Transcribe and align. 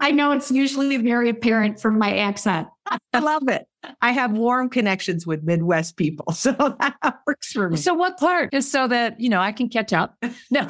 I 0.00 0.10
know 0.10 0.32
it's 0.32 0.50
usually 0.50 0.96
very 0.96 1.28
apparent 1.28 1.80
from 1.80 1.98
my 1.98 2.16
accent. 2.18 2.68
I 3.12 3.18
love 3.18 3.48
it. 3.48 3.66
I 4.00 4.12
have 4.12 4.32
warm 4.32 4.68
connections 4.68 5.26
with 5.26 5.42
Midwest 5.42 5.96
people. 5.96 6.26
So 6.38 6.52
that 6.52 7.18
works 7.26 7.52
for 7.52 7.68
me. 7.68 7.76
So, 7.76 7.94
what 7.94 8.16
part? 8.18 8.52
Just 8.52 8.70
so 8.70 8.88
that, 8.88 9.20
you 9.20 9.28
know, 9.28 9.40
I 9.40 9.52
can 9.52 9.68
catch 9.68 9.92
up. 9.92 10.16
No. 10.50 10.66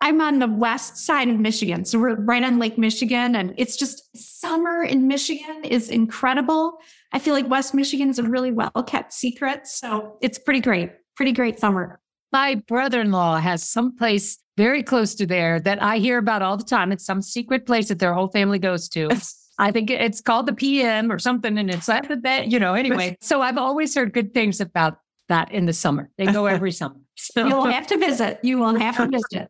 I'm 0.00 0.20
on 0.20 0.38
the 0.38 0.46
west 0.46 0.98
side 0.98 1.28
of 1.28 1.40
Michigan. 1.40 1.84
So 1.84 1.98
we're 1.98 2.14
right 2.14 2.42
on 2.44 2.58
Lake 2.58 2.78
Michigan. 2.78 3.34
And 3.34 3.52
it's 3.56 3.76
just 3.76 4.16
summer 4.16 4.82
in 4.82 5.08
Michigan 5.08 5.64
is 5.64 5.90
incredible. 5.90 6.78
I 7.12 7.18
feel 7.18 7.34
like 7.34 7.48
West 7.48 7.74
Michigan 7.74 8.08
is 8.08 8.18
a 8.18 8.22
really 8.22 8.52
well 8.52 8.70
kept 8.86 9.12
secret. 9.12 9.66
So 9.66 10.16
it's 10.20 10.38
pretty 10.38 10.60
great. 10.60 10.92
Pretty 11.16 11.32
great 11.32 11.58
summer. 11.58 12.00
My 12.32 12.56
brother 12.56 13.00
in 13.00 13.10
law 13.10 13.38
has 13.38 13.62
some 13.62 13.96
place 13.96 14.38
very 14.58 14.82
close 14.82 15.14
to 15.14 15.24
there 15.24 15.60
that 15.60 15.80
I 15.80 15.98
hear 15.98 16.18
about 16.18 16.42
all 16.42 16.56
the 16.56 16.64
time. 16.64 16.90
It's 16.90 17.06
some 17.06 17.22
secret 17.22 17.64
place 17.64 17.88
that 17.88 18.00
their 18.00 18.12
whole 18.12 18.26
family 18.26 18.58
goes 18.58 18.88
to. 18.88 19.08
I 19.60 19.70
think 19.70 19.88
it's 19.88 20.20
called 20.20 20.46
the 20.46 20.52
PM 20.52 21.12
or 21.12 21.20
something. 21.20 21.56
And 21.56 21.70
it's 21.70 21.86
like 21.86 22.08
that, 22.08 22.48
you 22.48 22.58
know, 22.58 22.74
anyway. 22.74 23.16
So 23.22 23.40
I've 23.40 23.56
always 23.56 23.94
heard 23.94 24.12
good 24.12 24.34
things 24.34 24.60
about 24.60 24.98
that 25.28 25.52
in 25.52 25.66
the 25.66 25.72
summer. 25.72 26.10
They 26.18 26.26
go 26.26 26.46
every 26.56 26.72
summer. 26.72 26.96
So. 27.14 27.46
You'll 27.46 27.66
have 27.66 27.86
to 27.86 27.98
visit. 27.98 28.40
You 28.42 28.58
will 28.58 28.74
have 28.74 28.96
to 28.96 29.06
visit. 29.06 29.48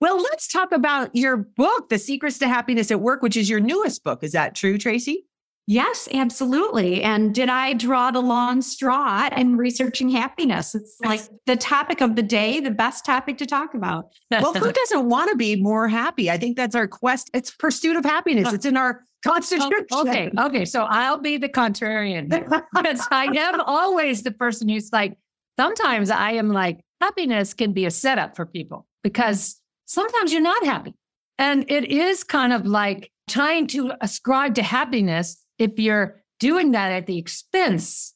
well, 0.00 0.16
let's 0.16 0.48
talk 0.48 0.72
about 0.72 1.14
your 1.14 1.36
book, 1.36 1.90
The 1.90 1.98
Secrets 1.98 2.38
to 2.38 2.48
Happiness 2.48 2.90
at 2.90 3.00
Work, 3.00 3.22
which 3.22 3.36
is 3.36 3.50
your 3.50 3.60
newest 3.60 4.02
book. 4.02 4.24
Is 4.24 4.32
that 4.32 4.54
true, 4.54 4.78
Tracy? 4.78 5.26
Yes, 5.66 6.08
absolutely. 6.12 7.02
And 7.02 7.34
did 7.34 7.48
I 7.48 7.72
draw 7.72 8.10
the 8.10 8.20
long 8.20 8.60
straw 8.60 9.28
in 9.34 9.56
researching 9.56 10.10
happiness? 10.10 10.74
It's 10.74 10.98
like 11.02 11.22
the 11.46 11.56
topic 11.56 12.02
of 12.02 12.16
the 12.16 12.22
day, 12.22 12.60
the 12.60 12.70
best 12.70 13.04
topic 13.06 13.38
to 13.38 13.46
talk 13.46 13.72
about. 13.72 14.12
well, 14.30 14.52
who 14.52 14.72
doesn't 14.84 15.08
want 15.08 15.30
to 15.30 15.36
be 15.36 15.56
more 15.56 15.88
happy? 15.88 16.30
I 16.30 16.36
think 16.36 16.56
that's 16.58 16.74
our 16.74 16.86
quest. 16.86 17.30
It's 17.32 17.50
pursuit 17.50 17.96
of 17.96 18.04
happiness. 18.04 18.48
Oh. 18.50 18.54
It's 18.54 18.66
in 18.66 18.76
our 18.76 19.04
constitution. 19.24 19.86
Oh, 19.90 20.02
okay. 20.02 20.30
Okay. 20.38 20.64
So 20.66 20.84
I'll 20.84 21.18
be 21.18 21.38
the 21.38 21.48
contrarian 21.48 22.28
because 22.74 23.06
I 23.10 23.24
am 23.24 23.60
always 23.60 24.22
the 24.22 24.32
person 24.32 24.68
who's 24.68 24.92
like, 24.92 25.16
sometimes 25.58 26.10
I 26.10 26.32
am 26.32 26.50
like, 26.50 26.80
happiness 27.00 27.54
can 27.54 27.72
be 27.72 27.86
a 27.86 27.90
setup 27.90 28.36
for 28.36 28.44
people 28.44 28.86
because 29.02 29.58
sometimes 29.86 30.30
you're 30.30 30.42
not 30.42 30.64
happy. 30.64 30.94
And 31.38 31.64
it 31.68 31.90
is 31.90 32.22
kind 32.22 32.52
of 32.52 32.66
like 32.66 33.10
trying 33.28 33.66
to 33.68 33.92
ascribe 34.02 34.54
to 34.56 34.62
happiness 34.62 35.43
if 35.58 35.78
you're 35.78 36.22
doing 36.40 36.72
that 36.72 36.92
at 36.92 37.06
the 37.06 37.18
expense 37.18 38.14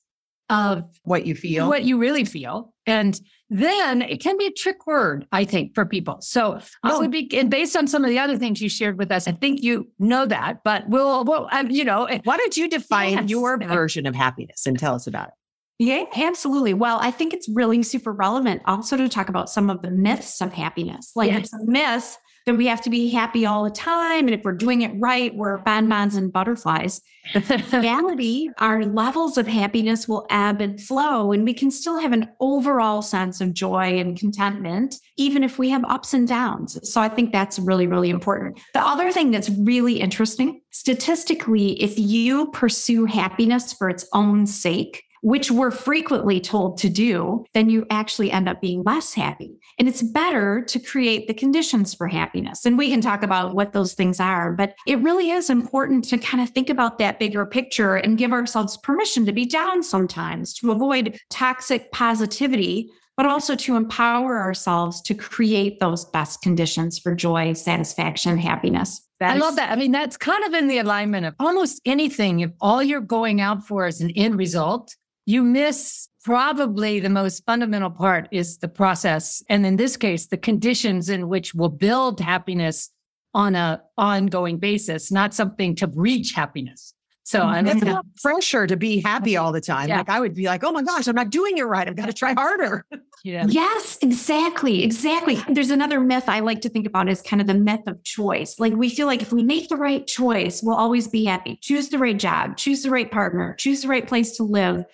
of 0.50 0.84
what 1.02 1.26
you 1.26 1.34
feel, 1.34 1.68
what 1.68 1.84
you 1.84 1.98
really 1.98 2.24
feel. 2.24 2.72
And 2.86 3.20
then 3.50 4.02
it 4.02 4.20
can 4.20 4.38
be 4.38 4.46
a 4.46 4.50
trick 4.50 4.86
word, 4.86 5.26
I 5.30 5.44
think, 5.44 5.74
for 5.74 5.84
people. 5.84 6.18
So 6.20 6.58
oh. 6.58 6.60
I 6.82 6.98
would 6.98 7.10
be, 7.10 7.28
and 7.38 7.50
based 7.50 7.76
on 7.76 7.86
some 7.86 8.04
of 8.04 8.10
the 8.10 8.18
other 8.18 8.36
things 8.38 8.60
you 8.60 8.68
shared 8.68 8.98
with 8.98 9.10
us, 9.10 9.28
I 9.28 9.32
think 9.32 9.62
you 9.62 9.90
know 9.98 10.26
that, 10.26 10.64
but 10.64 10.88
we'll, 10.88 11.24
well, 11.24 11.48
um, 11.52 11.70
you 11.70 11.84
know, 11.84 12.08
why 12.24 12.36
don't 12.36 12.56
you 12.56 12.68
define 12.68 13.12
yes. 13.12 13.30
your 13.30 13.58
version 13.58 14.06
of 14.06 14.14
happiness 14.14 14.66
and 14.66 14.78
tell 14.78 14.94
us 14.94 15.06
about 15.06 15.28
it? 15.28 15.34
Yeah, 15.78 16.04
absolutely. 16.16 16.74
Well, 16.74 16.98
I 17.00 17.10
think 17.10 17.32
it's 17.32 17.48
really 17.48 17.82
super 17.82 18.12
relevant 18.12 18.62
also 18.64 18.96
to 18.96 19.08
talk 19.08 19.28
about 19.28 19.48
some 19.48 19.70
of 19.70 19.80
the 19.82 19.90
myths 19.90 20.40
of 20.40 20.52
happiness. 20.52 21.12
Like 21.14 21.30
yes. 21.30 21.44
it's 21.44 21.52
a 21.52 21.64
myth 21.64 22.18
that 22.48 22.56
we 22.56 22.66
have 22.66 22.80
to 22.80 22.90
be 22.90 23.10
happy 23.10 23.44
all 23.44 23.62
the 23.62 23.70
time. 23.70 24.26
And 24.26 24.34
if 24.34 24.42
we're 24.42 24.52
doing 24.52 24.80
it 24.82 24.90
right, 24.96 25.34
we're 25.34 25.58
bonbons 25.58 26.16
and 26.16 26.32
butterflies. 26.32 27.02
In 27.34 27.42
reality, 27.72 28.48
our 28.58 28.86
levels 28.86 29.36
of 29.36 29.46
happiness 29.46 30.08
will 30.08 30.26
ebb 30.30 30.62
and 30.62 30.80
flow, 30.80 31.32
and 31.32 31.44
we 31.44 31.52
can 31.52 31.70
still 31.70 31.98
have 31.98 32.12
an 32.12 32.28
overall 32.40 33.02
sense 33.02 33.42
of 33.42 33.52
joy 33.52 33.98
and 33.98 34.18
contentment, 34.18 34.96
even 35.18 35.44
if 35.44 35.58
we 35.58 35.68
have 35.68 35.84
ups 35.84 36.14
and 36.14 36.26
downs. 36.26 36.78
So 36.90 37.02
I 37.02 37.10
think 37.10 37.32
that's 37.32 37.58
really, 37.58 37.86
really 37.86 38.08
important. 38.08 38.58
The 38.72 38.80
other 38.80 39.12
thing 39.12 39.30
that's 39.30 39.50
really 39.50 40.00
interesting 40.00 40.62
statistically, 40.70 41.82
if 41.82 41.98
you 41.98 42.50
pursue 42.52 43.04
happiness 43.04 43.74
for 43.74 43.90
its 43.90 44.06
own 44.14 44.46
sake, 44.46 45.04
which 45.22 45.50
we're 45.50 45.70
frequently 45.70 46.40
told 46.40 46.78
to 46.78 46.88
do, 46.88 47.44
then 47.54 47.70
you 47.70 47.86
actually 47.90 48.30
end 48.30 48.48
up 48.48 48.60
being 48.60 48.82
less 48.84 49.14
happy. 49.14 49.58
And 49.78 49.88
it's 49.88 50.02
better 50.02 50.62
to 50.62 50.78
create 50.78 51.28
the 51.28 51.34
conditions 51.34 51.94
for 51.94 52.06
happiness. 52.06 52.64
And 52.64 52.78
we 52.78 52.90
can 52.90 53.00
talk 53.00 53.22
about 53.22 53.54
what 53.54 53.72
those 53.72 53.94
things 53.94 54.20
are, 54.20 54.52
but 54.52 54.74
it 54.86 54.98
really 55.00 55.30
is 55.30 55.50
important 55.50 56.04
to 56.04 56.18
kind 56.18 56.42
of 56.42 56.50
think 56.50 56.70
about 56.70 56.98
that 56.98 57.18
bigger 57.18 57.46
picture 57.46 57.96
and 57.96 58.18
give 58.18 58.32
ourselves 58.32 58.76
permission 58.78 59.26
to 59.26 59.32
be 59.32 59.46
down 59.46 59.82
sometimes 59.82 60.54
to 60.54 60.70
avoid 60.70 61.18
toxic 61.30 61.90
positivity. 61.92 62.90
But 63.16 63.26
also 63.26 63.56
to 63.56 63.74
empower 63.74 64.38
ourselves 64.38 65.02
to 65.02 65.12
create 65.12 65.80
those 65.80 66.04
best 66.04 66.40
conditions 66.40 67.00
for 67.00 67.16
joy, 67.16 67.52
satisfaction, 67.54 68.38
happiness. 68.38 69.04
That's, 69.18 69.34
I 69.34 69.44
love 69.44 69.56
that. 69.56 69.72
I 69.72 69.74
mean, 69.74 69.90
that's 69.90 70.16
kind 70.16 70.44
of 70.44 70.54
in 70.54 70.68
the 70.68 70.78
alignment 70.78 71.26
of 71.26 71.34
almost 71.40 71.80
anything. 71.84 72.38
If 72.38 72.52
all 72.60 72.80
you're 72.80 73.00
going 73.00 73.40
out 73.40 73.66
for 73.66 73.88
is 73.88 74.00
an 74.00 74.12
end 74.12 74.38
result, 74.38 74.94
you 75.28 75.42
miss 75.42 76.08
probably 76.24 77.00
the 77.00 77.10
most 77.10 77.44
fundamental 77.44 77.90
part 77.90 78.28
is 78.32 78.56
the 78.58 78.68
process. 78.68 79.42
And 79.50 79.66
in 79.66 79.76
this 79.76 79.94
case, 79.94 80.28
the 80.28 80.38
conditions 80.38 81.10
in 81.10 81.28
which 81.28 81.54
we'll 81.54 81.68
build 81.68 82.18
happiness 82.18 82.88
on 83.34 83.54
a 83.54 83.82
ongoing 83.98 84.56
basis, 84.56 85.12
not 85.12 85.34
something 85.34 85.74
to 85.76 85.86
reach 85.94 86.32
happiness. 86.32 86.94
So 87.24 87.42
I'm 87.42 87.66
mm-hmm. 87.66 87.76
it's 87.76 87.86
a 87.86 88.02
pressure 88.22 88.66
to 88.66 88.74
be 88.74 89.02
happy 89.02 89.36
all 89.36 89.52
the 89.52 89.60
time. 89.60 89.90
Yeah. 89.90 89.98
Like 89.98 90.08
I 90.08 90.18
would 90.18 90.32
be 90.32 90.46
like, 90.46 90.64
oh 90.64 90.72
my 90.72 90.80
gosh, 90.80 91.06
I'm 91.06 91.14
not 91.14 91.28
doing 91.28 91.58
it 91.58 91.64
right. 91.64 91.86
I've 91.86 91.94
got 91.94 92.06
to 92.06 92.14
try 92.14 92.32
harder. 92.32 92.86
Yeah. 93.22 93.44
Yes, 93.48 93.98
exactly. 94.00 94.82
Exactly. 94.82 95.42
There's 95.50 95.70
another 95.70 96.00
myth 96.00 96.28
I 96.28 96.40
like 96.40 96.62
to 96.62 96.68
think 96.68 96.86
about 96.86 97.08
is 97.08 97.20
kind 97.20 97.42
of 97.42 97.48
the 97.48 97.54
myth 97.54 97.82
of 97.86 98.02
choice. 98.04 98.58
Like 98.58 98.72
we 98.72 98.88
feel 98.88 99.06
like 99.08 99.20
if 99.20 99.32
we 99.32 99.42
make 99.42 99.68
the 99.68 99.76
right 99.76 100.06
choice, 100.06 100.62
we'll 100.62 100.76
always 100.76 101.08
be 101.08 101.24
happy. 101.24 101.58
Choose 101.60 101.88
the 101.88 101.98
right 101.98 102.16
job, 102.16 102.56
choose 102.56 102.82
the 102.82 102.90
right 102.90 103.10
partner, 103.10 103.56
choose 103.58 103.82
the 103.82 103.88
right 103.88 104.06
place 104.06 104.36
to 104.38 104.44
live. 104.44 104.84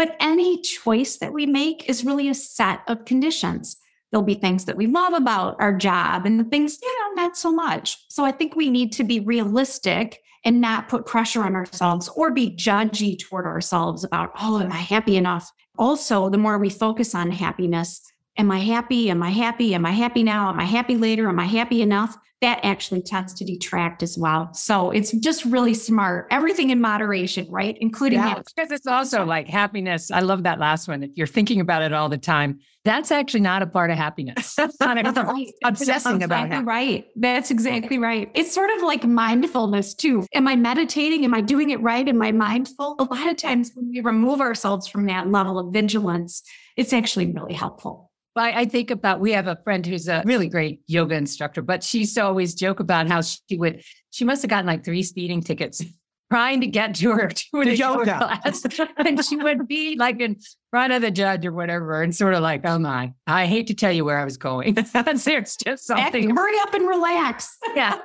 But 0.00 0.16
any 0.18 0.62
choice 0.62 1.18
that 1.18 1.34
we 1.34 1.44
make 1.44 1.86
is 1.86 2.06
really 2.06 2.30
a 2.30 2.34
set 2.34 2.80
of 2.88 3.04
conditions. 3.04 3.76
There'll 4.10 4.24
be 4.24 4.32
things 4.32 4.64
that 4.64 4.78
we 4.78 4.86
love 4.86 5.12
about 5.12 5.56
our 5.60 5.76
job 5.76 6.24
and 6.24 6.40
the 6.40 6.44
things, 6.44 6.78
you 6.80 6.88
know, 7.00 7.22
not 7.22 7.36
so 7.36 7.52
much. 7.52 7.98
So 8.08 8.24
I 8.24 8.32
think 8.32 8.56
we 8.56 8.70
need 8.70 8.92
to 8.92 9.04
be 9.04 9.20
realistic 9.20 10.22
and 10.42 10.58
not 10.58 10.88
put 10.88 11.04
pressure 11.04 11.42
on 11.42 11.54
ourselves 11.54 12.08
or 12.16 12.30
be 12.30 12.56
judgy 12.56 13.18
toward 13.18 13.44
ourselves 13.44 14.02
about, 14.02 14.30
oh, 14.40 14.58
am 14.62 14.72
I 14.72 14.76
happy 14.76 15.18
enough? 15.18 15.52
Also, 15.76 16.30
the 16.30 16.38
more 16.38 16.56
we 16.56 16.70
focus 16.70 17.14
on 17.14 17.30
happiness, 17.30 18.00
am 18.38 18.50
I 18.50 18.60
happy? 18.60 19.10
Am 19.10 19.22
I 19.22 19.28
happy? 19.28 19.74
Am 19.74 19.84
I 19.84 19.92
happy 19.92 20.22
now? 20.22 20.48
Am 20.48 20.58
I 20.58 20.64
happy 20.64 20.96
later? 20.96 21.28
Am 21.28 21.38
I 21.38 21.44
happy 21.44 21.82
enough? 21.82 22.16
That 22.40 22.60
actually 22.64 23.02
tends 23.02 23.34
to 23.34 23.44
detract 23.44 24.02
as 24.02 24.16
well. 24.16 24.52
So 24.54 24.90
it's 24.90 25.12
just 25.12 25.44
really 25.44 25.74
smart. 25.74 26.26
Everything 26.30 26.70
in 26.70 26.80
moderation, 26.80 27.46
right? 27.50 27.76
Including 27.80 28.18
Yeah, 28.18 28.36
that. 28.36 28.46
because 28.54 28.70
it's 28.70 28.86
also 28.86 29.24
like 29.26 29.46
happiness. 29.46 30.10
I 30.10 30.20
love 30.20 30.44
that 30.44 30.58
last 30.58 30.88
one. 30.88 31.02
If 31.02 31.10
you're 31.16 31.26
thinking 31.26 31.60
about 31.60 31.82
it 31.82 31.92
all 31.92 32.08
the 32.08 32.16
time, 32.16 32.60
that's 32.82 33.10
actually 33.10 33.40
not 33.40 33.60
a 33.60 33.66
part 33.66 33.90
of 33.90 33.98
happiness. 33.98 34.54
That's 34.56 34.80
not 34.80 34.96
a- 34.98 35.02
That's 35.02 35.18
right. 35.18 35.48
obsessing 35.64 36.22
about 36.22 36.46
exactly 36.46 36.56
how- 36.56 36.62
right. 36.62 37.04
That's 37.14 37.50
exactly 37.50 37.98
right. 37.98 38.30
It's 38.34 38.54
sort 38.54 38.70
of 38.74 38.82
like 38.82 39.04
mindfulness 39.04 39.92
too. 39.94 40.26
Am 40.32 40.48
I 40.48 40.56
meditating? 40.56 41.26
Am 41.26 41.34
I 41.34 41.42
doing 41.42 41.68
it 41.70 41.80
right? 41.82 42.08
Am 42.08 42.22
I 42.22 42.32
mindful? 42.32 42.96
A 42.98 43.04
lot 43.04 43.28
of 43.28 43.36
times 43.36 43.72
when 43.74 43.90
we 43.90 44.00
remove 44.00 44.40
ourselves 44.40 44.88
from 44.88 45.04
that 45.06 45.30
level 45.30 45.58
of 45.58 45.74
vigilance, 45.74 46.42
it's 46.78 46.94
actually 46.94 47.26
really 47.30 47.52
helpful. 47.52 48.09
I, 48.36 48.60
I 48.60 48.64
think 48.64 48.90
about 48.90 49.20
we 49.20 49.32
have 49.32 49.46
a 49.46 49.56
friend 49.64 49.84
who's 49.84 50.08
a 50.08 50.22
really 50.24 50.48
great 50.48 50.82
yoga 50.86 51.14
instructor, 51.14 51.62
but 51.62 51.82
she 51.82 52.00
used 52.00 52.14
to 52.14 52.24
always 52.24 52.54
joke 52.54 52.80
about 52.80 53.08
how 53.08 53.22
she 53.22 53.56
would 53.56 53.82
she 54.10 54.24
must 54.24 54.42
have 54.42 54.50
gotten 54.50 54.66
like 54.66 54.84
three 54.84 55.02
speeding 55.02 55.40
tickets 55.40 55.82
trying 56.30 56.60
to 56.60 56.66
get 56.66 56.94
to 56.94 57.10
her 57.10 57.28
to 57.28 57.60
a 57.60 57.72
yoga 57.72 58.04
class. 58.04 58.64
and 58.98 59.24
she 59.24 59.36
would 59.36 59.66
be 59.66 59.96
like 59.96 60.20
in 60.20 60.36
front 60.70 60.92
of 60.92 61.02
the 61.02 61.10
judge 61.10 61.44
or 61.44 61.52
whatever, 61.52 62.00
and 62.00 62.14
sort 62.14 62.34
of 62.34 62.42
like, 62.42 62.60
oh 62.64 62.78
my, 62.78 63.12
I 63.26 63.46
hate 63.46 63.66
to 63.66 63.74
tell 63.74 63.90
you 63.90 64.04
where 64.04 64.18
I 64.18 64.24
was 64.24 64.36
going. 64.36 64.74
There's 64.92 65.24
just 65.24 65.66
Act- 65.66 65.80
something. 65.80 66.34
hurry 66.34 66.54
up 66.62 66.74
and 66.74 66.86
relax. 66.86 67.56
Yeah. 67.74 67.98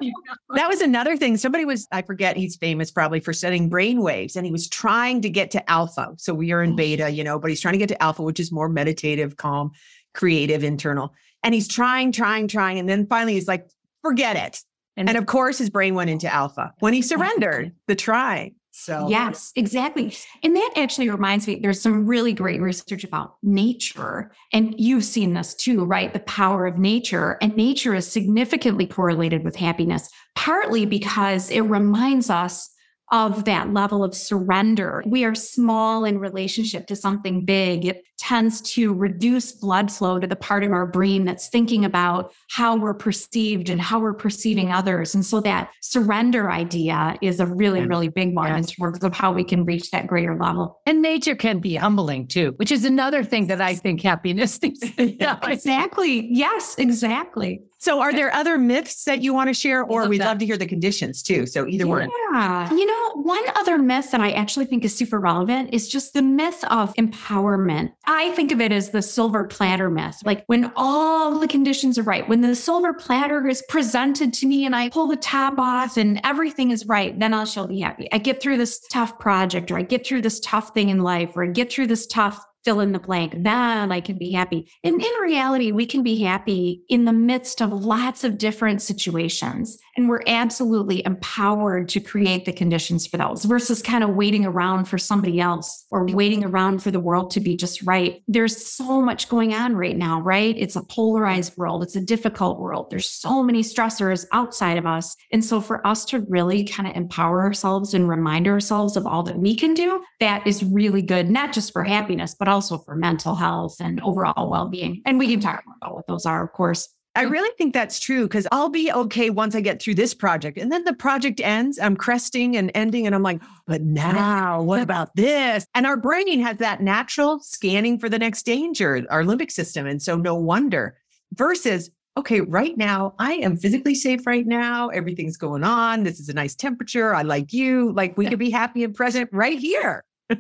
That 0.55 0.67
was 0.67 0.81
another 0.81 1.15
thing. 1.15 1.37
Somebody 1.37 1.65
was, 1.65 1.87
I 1.91 2.01
forget, 2.01 2.35
he's 2.35 2.55
famous 2.55 2.91
probably 2.91 3.19
for 3.19 3.33
studying 3.33 3.69
brain 3.69 4.01
waves 4.01 4.35
and 4.35 4.45
he 4.45 4.51
was 4.51 4.67
trying 4.67 5.21
to 5.21 5.29
get 5.29 5.51
to 5.51 5.69
alpha. 5.69 6.13
So 6.17 6.33
we 6.33 6.51
are 6.51 6.63
in 6.63 6.73
oh. 6.73 6.75
beta, 6.75 7.09
you 7.09 7.23
know, 7.23 7.37
but 7.37 7.49
he's 7.49 7.61
trying 7.61 7.73
to 7.73 7.79
get 7.79 7.89
to 7.89 8.01
alpha, 8.01 8.23
which 8.23 8.39
is 8.39 8.51
more 8.51 8.67
meditative, 8.67 9.37
calm, 9.37 9.71
creative, 10.15 10.63
internal. 10.63 11.13
And 11.43 11.53
he's 11.53 11.67
trying, 11.67 12.11
trying, 12.11 12.47
trying. 12.47 12.79
And 12.79 12.89
then 12.89 13.05
finally 13.07 13.33
he's 13.33 13.47
like, 13.47 13.67
forget 14.01 14.35
it. 14.35 14.61
And, 14.97 15.09
And 15.09 15.17
of 15.17 15.25
course, 15.25 15.57
his 15.57 15.69
brain 15.69 15.93
went 15.93 16.09
into 16.09 16.33
alpha 16.33 16.73
when 16.79 16.93
he 16.93 17.01
surrendered 17.01 17.73
the 17.87 17.95
trying. 17.95 18.55
So, 18.77 19.07
Yes, 19.09 19.53
exactly. 19.55 20.13
And 20.43 20.53
that 20.53 20.73
actually 20.75 21.09
reminds 21.09 21.47
me, 21.47 21.59
there's 21.61 21.79
some 21.79 22.05
really 22.05 22.33
great 22.33 22.59
research 22.59 23.05
about 23.05 23.35
nature. 23.41 24.33
And 24.51 24.75
you've 24.77 25.05
seen 25.05 25.33
this 25.33 25.53
too, 25.53 25.85
right? 25.85 26.11
The 26.11 26.19
power 26.19 26.65
of 26.65 26.77
nature. 26.77 27.37
And 27.41 27.55
nature 27.55 27.95
is 27.95 28.05
significantly 28.05 28.85
correlated 28.85 29.45
with 29.45 29.55
happiness, 29.55 30.09
partly 30.35 30.85
because 30.85 31.49
it 31.49 31.61
reminds 31.61 32.29
us 32.29 32.69
of 33.11 33.45
that 33.45 33.71
level 33.73 34.03
of 34.03 34.15
surrender. 34.15 35.03
We 35.05 35.23
are 35.25 35.35
small 35.35 36.05
in 36.05 36.17
relationship 36.19 36.87
to 36.87 36.95
something 36.95 37.45
big. 37.45 37.85
It 37.85 38.03
tends 38.17 38.61
to 38.61 38.93
reduce 38.93 39.51
blood 39.51 39.91
flow 39.91 40.19
to 40.19 40.25
the 40.25 40.35
part 40.35 40.63
of 40.63 40.71
our 40.71 40.87
brain 40.87 41.25
that's 41.25 41.47
thinking 41.49 41.85
about 41.85 42.33
how 42.49 42.75
we're 42.77 42.93
perceived 42.93 43.69
and 43.69 43.79
how 43.79 43.99
we're 43.99 44.13
perceiving 44.13 44.71
others. 44.71 45.13
And 45.13 45.25
so 45.25 45.39
that 45.41 45.69
surrender 45.81 46.49
idea 46.49 47.15
is 47.21 47.39
a 47.39 47.45
really, 47.45 47.81
Yeah. 47.81 47.85
really 47.87 48.07
big 48.07 48.33
one 48.35 48.55
in 48.55 48.63
terms 48.65 49.03
of 49.03 49.13
how 49.13 49.31
we 49.33 49.43
can 49.43 49.65
reach 49.65 49.91
that 49.91 50.07
greater 50.07 50.35
level. 50.35 50.79
and 50.87 51.01
nature 51.01 51.35
can 51.35 51.59
be 51.59 51.75
humbling 51.75 52.27
too, 52.27 52.53
which 52.57 52.71
is 52.71 52.85
another 52.85 53.23
thing 53.23 53.47
that 53.47 53.61
I 53.61 53.75
think 53.75 54.01
happiness. 54.01 54.59
yeah, 54.97 55.37
Exactly. 55.43 56.27
Yes, 56.31 56.75
exactly. 56.77 57.61
So 57.85 58.01
are 58.01 58.11
there 58.11 58.33
other 58.33 58.57
myths 58.57 59.03
that 59.03 59.21
you 59.21 59.31
want 59.31 59.47
to 59.47 59.53
share, 59.53 59.83
or 59.83 60.01
love 60.01 60.09
we'd 60.09 60.21
that. 60.21 60.25
love 60.25 60.39
to 60.39 60.45
hear 60.47 60.57
the 60.57 60.65
conditions 60.65 61.21
too? 61.21 61.45
So 61.45 61.67
either 61.67 61.85
one. 61.85 62.09
Yeah. 62.33 62.71
You 62.71 62.83
know, 62.83 63.21
one 63.21 63.43
other 63.55 63.77
myth 63.77 64.09
that 64.09 64.21
I 64.21 64.31
actually 64.31 64.65
think 64.65 64.83
is 64.83 64.95
super 64.95 65.19
relevant 65.19 65.69
is 65.71 65.87
just 65.87 66.13
the 66.13 66.23
myth 66.23 66.63
of 66.71 66.95
empowerment. 66.95 67.93
I 68.05 68.31
think 68.31 68.51
of 68.51 68.59
it 68.59 68.71
as 68.71 68.89
the 68.89 69.03
silver 69.03 69.43
platter 69.43 69.91
myth. 69.91 70.17
Like 70.25 70.45
when 70.47 70.71
all 70.75 71.37
the 71.37 71.47
conditions 71.47 71.99
are 71.99 72.03
right, 72.03 72.27
when 72.27 72.41
the 72.41 72.55
silver 72.55 72.91
platter 72.91 73.47
is 73.47 73.61
presented 73.69 74.33
to 74.33 74.47
me 74.47 74.65
and 74.65 74.75
I 74.75 74.89
pull 74.89 75.05
the 75.05 75.15
top 75.15 75.59
off 75.59 75.95
and 75.95 76.19
everything 76.23 76.71
is 76.71 76.87
right, 76.87 77.17
then 77.19 77.35
I 77.35 77.43
shall 77.43 77.67
be 77.67 77.81
happy. 77.81 78.09
I 78.11 78.17
get 78.17 78.41
through 78.41 78.57
this 78.57 78.79
tough 78.87 79.19
project 79.19 79.69
or 79.69 79.77
I 79.77 79.83
get 79.83 80.07
through 80.07 80.23
this 80.23 80.39
tough 80.39 80.73
thing 80.73 80.89
in 80.89 81.03
life 81.03 81.37
or 81.37 81.43
I 81.43 81.47
get 81.49 81.71
through 81.71 81.85
this 81.85 82.07
tough 82.07 82.43
fill 82.65 82.79
in 82.81 82.91
the 82.91 82.99
blank, 82.99 83.33
then 83.37 83.91
I 83.91 84.01
can 84.01 84.17
be 84.17 84.31
happy. 84.31 84.67
And 84.83 85.01
in 85.01 85.13
reality, 85.21 85.71
we 85.71 85.85
can 85.85 86.03
be 86.03 86.21
happy 86.21 86.81
in 86.89 87.05
the 87.05 87.13
midst 87.13 87.61
of 87.61 87.71
lots 87.71 88.23
of 88.23 88.37
different 88.39 88.81
situations. 88.81 89.77
And 89.97 90.09
we're 90.09 90.23
absolutely 90.27 91.05
empowered 91.05 91.87
to 91.89 91.99
create 91.99 92.45
the 92.45 92.51
conditions 92.51 93.07
for 93.07 93.17
those 93.17 93.45
versus 93.45 93.81
kind 93.81 94.03
of 94.03 94.09
waiting 94.15 94.45
around 94.45 94.85
for 94.85 94.97
somebody 94.97 95.39
else 95.39 95.85
or 95.89 96.05
waiting 96.07 96.43
around 96.43 96.83
for 96.83 96.91
the 96.91 96.99
world 96.99 97.31
to 97.31 97.39
be 97.39 97.55
just 97.55 97.81
right. 97.83 98.21
There's 98.27 98.65
so 98.65 99.01
much 99.01 99.29
going 99.29 99.53
on 99.53 99.75
right 99.75 99.95
now, 99.95 100.19
right? 100.19 100.55
It's 100.57 100.75
a 100.75 100.83
polarized 100.83 101.55
world. 101.55 101.81
It's 101.81 101.95
a 101.95 102.01
difficult 102.01 102.59
world. 102.59 102.89
There's 102.89 103.09
so 103.09 103.41
many 103.41 103.61
stressors 103.61 104.25
outside 104.33 104.77
of 104.77 104.85
us. 104.85 105.15
And 105.31 105.43
so 105.43 105.61
for 105.61 105.85
us 105.87 106.03
to 106.05 106.25
really 106.27 106.65
kind 106.65 106.89
of 106.89 106.95
empower 106.95 107.41
ourselves 107.43 107.93
and 107.93 108.09
remind 108.09 108.47
ourselves 108.47 108.97
of 108.97 109.07
all 109.07 109.23
that 109.23 109.37
we 109.37 109.55
can 109.55 109.73
do, 109.73 110.03
that 110.19 110.45
is 110.45 110.63
really 110.63 111.01
good, 111.01 111.29
not 111.29 111.53
just 111.53 111.71
for 111.71 111.83
happiness, 111.83 112.35
but 112.37 112.47
also 112.47 112.79
for 112.79 112.95
mental 112.95 113.35
health 113.35 113.77
and 113.79 114.01
overall 114.01 114.49
well-being. 114.49 115.01
And 115.05 115.19
we 115.19 115.27
can 115.27 115.39
talk 115.39 115.63
more 115.65 115.75
about 115.81 115.95
what 115.95 116.07
those 116.07 116.25
are, 116.25 116.43
of 116.43 116.51
course. 116.51 116.89
I 117.15 117.21
really 117.23 117.49
think 117.57 117.73
that's 117.73 117.99
true 117.99 118.23
because 118.23 118.45
I'll 118.51 118.69
be 118.69 118.91
okay 118.91 119.29
once 119.29 119.55
I 119.55 119.61
get 119.61 119.81
through 119.81 119.95
this 119.95 120.13
project. 120.13 120.57
And 120.57 120.71
then 120.71 120.83
the 120.83 120.93
project 120.93 121.39
ends, 121.41 121.79
I'm 121.79 121.95
cresting 121.95 122.57
and 122.57 122.71
ending, 122.75 123.05
and 123.05 123.15
I'm 123.15 123.23
like, 123.23 123.41
but 123.65 123.81
now 123.81 124.61
what 124.61 124.81
about 124.81 125.15
this? 125.15 125.65
And 125.73 125.85
our 125.85 125.95
brain 125.95 126.41
has 126.41 126.57
that 126.57 126.81
natural 126.81 127.39
scanning 127.39 127.99
for 127.99 128.09
the 128.09 128.19
next 128.19 128.43
danger, 128.43 129.05
our 129.09 129.23
limbic 129.23 129.51
system. 129.51 129.87
And 129.87 130.01
so 130.01 130.17
no 130.17 130.35
wonder 130.35 130.97
versus, 131.33 131.89
okay, 132.17 132.41
right 132.41 132.77
now, 132.77 133.15
I 133.17 133.33
am 133.33 133.55
physically 133.55 133.95
safe 133.95 134.27
right 134.27 134.45
now. 134.45 134.89
Everything's 134.89 135.37
going 135.37 135.63
on. 135.63 136.03
This 136.03 136.19
is 136.19 136.27
a 136.29 136.33
nice 136.33 136.55
temperature. 136.55 137.15
I 137.15 137.21
like 137.21 137.53
you. 137.53 137.93
Like 137.93 138.17
we 138.17 138.27
could 138.27 138.39
be 138.39 138.49
happy 138.49 138.83
and 138.83 138.93
present 138.93 139.29
right 139.31 139.57
here. 139.57 140.03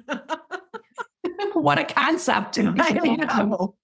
what 1.53 1.79
a 1.79 1.85
concept. 1.85 2.57
I 2.59 2.91
know. 3.43 3.75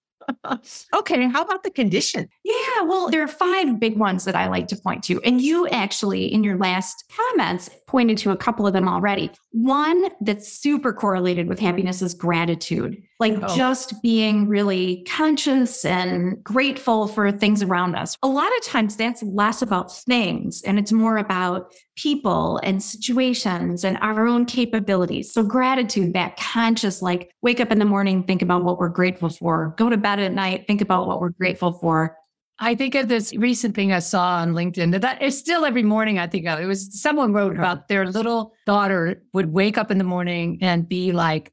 okay, 0.94 1.28
how 1.28 1.42
about 1.42 1.62
the 1.62 1.70
condition? 1.70 2.28
Yeah, 2.44 2.82
well, 2.84 3.08
there 3.08 3.22
are 3.22 3.28
five 3.28 3.78
big 3.78 3.98
ones 3.98 4.24
that 4.24 4.36
I 4.36 4.48
like 4.48 4.68
to 4.68 4.76
point 4.76 5.04
to. 5.04 5.20
And 5.22 5.40
you 5.40 5.68
actually, 5.68 6.32
in 6.32 6.44
your 6.44 6.56
last 6.56 7.04
comments, 7.16 7.70
pointed 7.86 8.18
to 8.18 8.30
a 8.30 8.36
couple 8.36 8.66
of 8.66 8.72
them 8.72 8.88
already. 8.88 9.30
One 9.52 10.08
that's 10.20 10.52
super 10.52 10.92
correlated 10.92 11.48
with 11.48 11.58
happiness 11.58 12.02
is 12.02 12.14
gratitude, 12.14 13.02
like 13.22 13.38
Oh. 13.42 13.56
just 13.56 14.02
being 14.02 14.46
really 14.48 15.04
conscious 15.08 15.84
and 15.84 16.42
grateful 16.44 17.06
for 17.08 17.32
things 17.32 17.62
around 17.62 17.94
us. 17.94 18.16
A 18.22 18.28
lot 18.28 18.50
of 18.58 18.64
times 18.64 18.96
that's 18.96 19.22
less 19.22 19.62
about 19.62 19.90
things 19.96 20.60
and 20.66 20.78
it's 20.78 20.92
more 20.92 21.16
about 21.16 21.72
people 21.96 22.58
and 22.62 22.82
situations 22.82 23.84
and 23.84 23.96
our 24.02 24.26
own 24.26 24.44
capabilities. 24.44 25.32
So, 25.32 25.42
gratitude, 25.42 26.12
that 26.14 26.36
conscious, 26.36 27.00
like 27.00 27.30
wake 27.42 27.60
up 27.60 27.70
in 27.72 27.78
the 27.78 27.84
morning, 27.84 28.24
think 28.24 28.42
about 28.42 28.64
what 28.64 28.78
we're 28.78 28.88
grateful 28.88 29.28
for, 29.30 29.74
go 29.78 29.88
to 29.88 29.96
bed 29.96 30.18
at 30.18 30.32
night, 30.32 30.66
think 30.66 30.80
about 30.80 31.06
what 31.06 31.20
we're 31.20 31.30
grateful 31.30 31.72
for. 31.72 32.16
I 32.58 32.74
think 32.74 32.94
of 32.94 33.08
this 33.08 33.34
recent 33.36 33.74
thing 33.74 33.92
I 33.92 33.98
saw 33.98 34.36
on 34.36 34.52
LinkedIn 34.52 35.00
that 35.00 35.22
is 35.22 35.36
still 35.38 35.64
every 35.64 35.82
morning 35.82 36.18
I 36.18 36.26
think 36.26 36.46
of. 36.46 36.60
It 36.60 36.66
was 36.66 37.00
someone 37.00 37.32
wrote 37.32 37.56
about 37.56 37.88
their 37.88 38.06
little 38.06 38.52
daughter 38.66 39.22
would 39.32 39.52
wake 39.52 39.78
up 39.78 39.90
in 39.90 39.98
the 39.98 40.04
morning 40.04 40.58
and 40.60 40.88
be 40.88 41.12
like, 41.12 41.52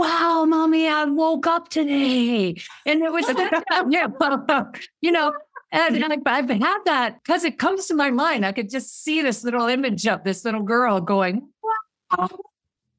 Wow, 0.00 0.46
mommy, 0.46 0.88
I 0.88 1.04
woke 1.04 1.46
up 1.46 1.68
today. 1.68 2.56
And 2.86 3.02
it 3.02 3.12
was, 3.12 3.26
yeah, 3.90 4.06
you 5.02 5.12
know, 5.12 5.34
and, 5.72 5.94
and 5.94 6.08
like, 6.08 6.20
I've 6.24 6.48
had 6.48 6.78
that 6.86 7.22
because 7.22 7.44
it 7.44 7.58
comes 7.58 7.84
to 7.88 7.94
my 7.94 8.10
mind. 8.10 8.46
I 8.46 8.52
could 8.52 8.70
just 8.70 9.04
see 9.04 9.20
this 9.20 9.44
little 9.44 9.66
image 9.66 10.06
of 10.06 10.24
this 10.24 10.42
little 10.42 10.62
girl 10.62 11.02
going, 11.02 11.50
wow. 12.16 12.30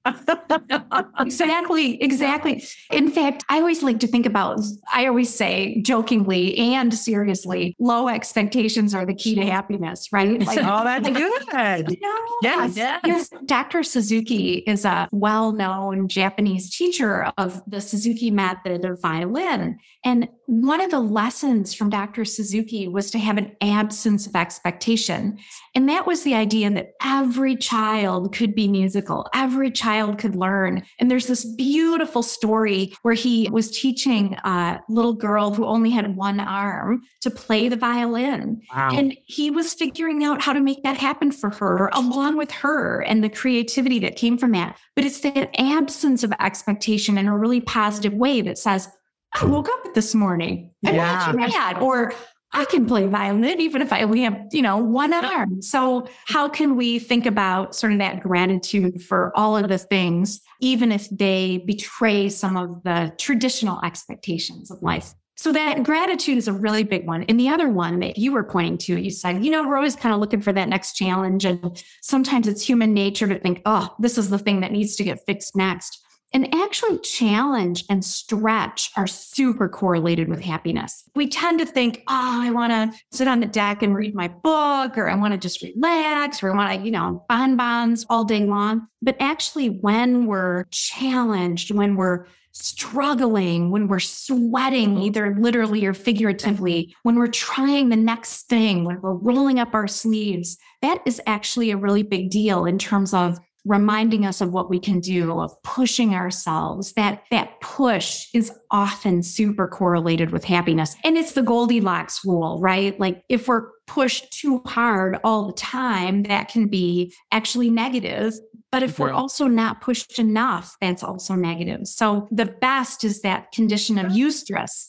Exactly, 1.20 2.02
exactly. 2.02 2.64
In 2.92 3.10
fact, 3.12 3.44
I 3.50 3.60
always 3.60 3.84
like 3.84 4.00
to 4.00 4.08
think 4.08 4.26
about, 4.26 4.60
I 4.92 5.06
always 5.06 5.34
say 5.34 5.82
jokingly 5.82 6.58
and 6.58 6.94
seriously, 6.94 7.76
low 7.80 8.08
expectations 8.08 8.96
are 8.96 9.06
the 9.06 9.14
key 9.14 9.36
to 9.36 9.46
happiness, 9.46 10.08
right? 10.12 10.42
Like, 10.52 10.60
Oh, 10.60 10.84
that's 10.84 11.08
good. 11.52 11.98
Yes. 12.42 12.76
Yes. 12.76 13.02
yes. 13.06 13.30
Dr. 13.46 13.84
Suzuki 13.84 14.56
is 14.68 14.86
a 14.86 15.08
well 15.12 15.52
known 15.52 16.08
Japanese 16.08 16.76
teacher 16.76 17.32
of 17.38 17.62
the 17.68 17.80
Suzuki 17.80 18.32
method 18.32 18.84
of 18.86 19.02
violin. 19.02 19.78
And 20.04 20.28
one 20.48 20.82
of 20.82 20.92
the 20.92 21.00
lessons 21.00 21.74
from 21.74 21.90
Dr. 21.90 22.26
Suzuki 22.26 22.88
was 22.88 23.12
to 23.12 23.20
have 23.20 23.38
an 23.38 23.56
absence 23.62 24.28
of 24.28 24.36
expectation. 24.36 25.38
And 25.76 25.88
that 25.90 26.06
was 26.08 26.24
the 26.24 26.34
idea 26.36 26.70
that 26.72 26.94
every 27.04 27.56
child 27.56 28.36
could 28.36 28.56
be 28.56 28.68
musical, 28.68 29.28
every 29.34 29.72
child 29.72 29.91
could 30.18 30.36
learn. 30.36 30.84
And 31.00 31.12
there's 31.12 31.28
this 31.28 31.46
beautiful 31.46 32.24
story 32.24 32.94
where 33.02 33.14
he 33.14 33.50
was 33.52 33.72
teaching 33.72 34.36
a 34.44 34.80
little 34.90 35.14
girl 35.14 35.54
who 35.54 35.66
only 35.66 35.90
had 35.90 36.16
one 36.16 36.40
arm 36.40 37.02
to 37.22 37.30
play 37.30 37.68
the 37.68 37.76
violin. 37.76 38.62
Wow. 38.74 38.92
And 38.94 39.18
he 39.26 39.52
was 39.52 39.74
figuring 39.74 40.24
out 40.24 40.42
how 40.42 40.54
to 40.54 40.62
make 40.62 40.84
that 40.84 40.98
happen 40.98 41.32
for 41.32 41.50
her, 41.50 41.90
along 41.94 42.38
with 42.38 42.52
her 42.52 43.02
and 43.02 43.24
the 43.24 43.30
creativity 43.30 44.00
that 44.00 44.16
came 44.16 44.38
from 44.38 44.52
that. 44.52 44.78
But 44.96 45.06
it's 45.06 45.22
that 45.22 45.50
absence 45.60 46.24
of 46.24 46.34
expectation 46.40 47.18
in 47.18 47.28
a 47.28 47.38
really 47.38 47.62
positive 47.62 48.14
way 48.14 48.42
that 48.42 48.58
says, 48.58 48.88
I 49.34 49.46
woke 49.46 49.70
up 49.70 49.94
this 49.94 50.14
morning. 50.14 50.72
I'm 50.86 50.96
Yeah. 50.96 51.32
not 51.34 51.36
mad. 51.36 51.78
Or 51.80 52.14
I 52.54 52.66
can 52.66 52.86
play 52.86 53.08
violin 53.08 53.62
even 53.62 53.82
if 53.82 53.94
I 53.94 54.04
only 54.04 54.22
have, 54.22 54.48
you 54.52 54.62
know, 54.62 54.78
one 54.78 55.14
arm. 55.14 55.62
So 55.62 56.08
how 56.26 56.50
can 56.50 56.76
we 56.76 57.00
think 57.00 57.26
about 57.26 57.76
sort 57.76 57.94
of 57.94 58.00
that 58.00 58.22
gratitude 58.22 59.02
for 59.02 59.32
all 59.38 59.56
of 59.56 59.70
the 59.70 59.78
things, 59.78 60.42
even 60.60 60.92
if 60.92 61.10
they 61.10 61.64
betray 61.66 62.30
some 62.30 62.58
of 62.58 62.84
the 62.84 63.14
traditional 63.18 63.80
expectations 63.84 64.70
of 64.70 64.82
life? 64.82 65.14
So 65.38 65.52
that 65.54 65.82
gratitude 65.82 66.38
is 66.38 66.48
a 66.48 66.54
really 66.54 66.84
big 66.84 67.08
one. 67.08 67.24
And 67.24 67.40
the 67.40 67.50
other 67.50 67.68
one 67.68 68.00
that 68.02 68.18
you 68.18 68.32
were 68.32 68.44
pointing 68.44 68.78
to, 68.80 69.02
you 69.02 69.10
said, 69.10 69.44
you 69.44 69.50
know, 69.50 69.68
we're 69.68 69.78
always 69.78 69.96
kind 69.96 70.14
of 70.14 70.20
looking 70.20 70.42
for 70.42 70.54
that 70.54 70.70
next 70.70 70.94
challenge. 70.94 71.46
And 71.46 71.84
sometimes 72.02 72.48
it's 72.48 72.62
human 72.62 72.94
nature 72.94 73.28
to 73.28 73.40
think, 73.40 73.62
oh, 73.66 73.96
this 73.98 74.20
is 74.20 74.30
the 74.30 74.38
thing 74.38 74.60
that 74.60 74.72
needs 74.72 74.96
to 74.98 75.04
get 75.04 75.26
fixed 75.26 75.56
next. 75.56 76.01
And 76.34 76.54
actually, 76.56 77.00
challenge 77.00 77.84
and 77.90 78.06
stretch 78.06 78.92
are 78.96 79.08
super 79.08 79.68
correlated 79.68 80.30
with 80.30 80.40
happiness. 80.40 81.04
We 81.14 81.28
tend 81.28 81.60
to 81.60 81.66
think, 81.66 82.04
oh, 82.08 82.40
I 82.42 82.52
want 82.52 82.72
to 82.72 82.98
sit 83.12 83.28
on 83.28 83.42
the 83.42 83.46
deck 83.46 83.84
and 83.84 83.94
read 83.94 84.16
my 84.16 84.30
book, 84.30 84.98
or 84.98 85.10
I 85.10 85.16
want 85.16 85.34
to 85.34 85.38
just 85.38 85.62
relax, 85.62 86.42
or 86.42 86.52
I 86.52 86.56
want 86.56 86.74
to, 86.80 86.86
you 86.86 86.92
know, 86.92 87.26
bonbons 87.28 88.06
all 88.10 88.24
day 88.24 88.46
long. 88.46 88.88
But 89.02 89.18
actually, 89.20 89.68
when 89.68 90.26
we're 90.26 90.66
challenged, 90.72 91.72
when 91.72 91.96
we're 91.96 92.28
struggling, 92.54 93.72
when 93.72 93.88
we're 93.88 94.00
sweating, 94.00 94.98
either 95.00 95.36
literally 95.40 95.86
or 95.86 95.94
figuratively, 95.94 96.96
when 97.04 97.16
we're 97.16 97.28
trying 97.28 97.90
the 97.90 97.96
next 97.96 98.44
thing, 98.44 98.84
when 98.84 99.02
we're 99.02 99.14
rolling 99.14 99.60
up 99.60 99.74
our 99.74 99.88
sleeves, 99.88 100.58
that 100.82 101.02
is 101.06 101.22
actually 101.26 101.72
a 101.72 101.78
really 101.78 102.04
big 102.04 102.30
deal 102.30 102.66
in 102.66 102.78
terms 102.78 103.14
of 103.14 103.40
reminding 103.66 104.26
us 104.26 104.42
of 104.42 104.52
what 104.52 104.70
we 104.70 104.80
can 104.80 105.00
do 105.00 105.40
of 105.40 105.52
pushing 105.64 106.16
ourselves. 106.16 106.94
That 106.94 107.24
that 107.32 107.62
push 107.62 108.28
is 108.34 108.52
often 108.72 109.22
super 109.24 109.68
correlated 109.68 110.32
with 110.32 110.44
happiness. 110.44 110.96
And 111.04 111.18
it's 111.18 111.34
the 111.34 111.44
goldilocks 111.44 112.22
rule 112.26 112.60
right? 112.60 113.00
Like 113.00 113.24
if 113.30 113.48
we're 113.48 113.70
pushed 113.88 114.32
too 114.32 114.62
hard 114.66 115.20
all 115.24 115.48
the 115.48 115.54
time 115.54 116.24
that 116.24 116.48
can 116.48 116.68
be 116.68 117.14
actually 117.32 117.70
negative. 117.70 118.34
But 118.72 118.84
if 118.84 119.00
we're 119.00 119.12
also 119.12 119.48
not 119.48 119.82
pushed 119.82 120.18
enough 120.18 120.76
that's 120.80 121.04
also 121.04 121.36
negative. 121.36 121.88
So 121.88 122.28
the 122.32 122.46
best 122.46 123.04
is 123.04 123.22
that 123.22 123.52
condition 123.52 123.98
of 123.98 124.12
eustress. 124.12 124.88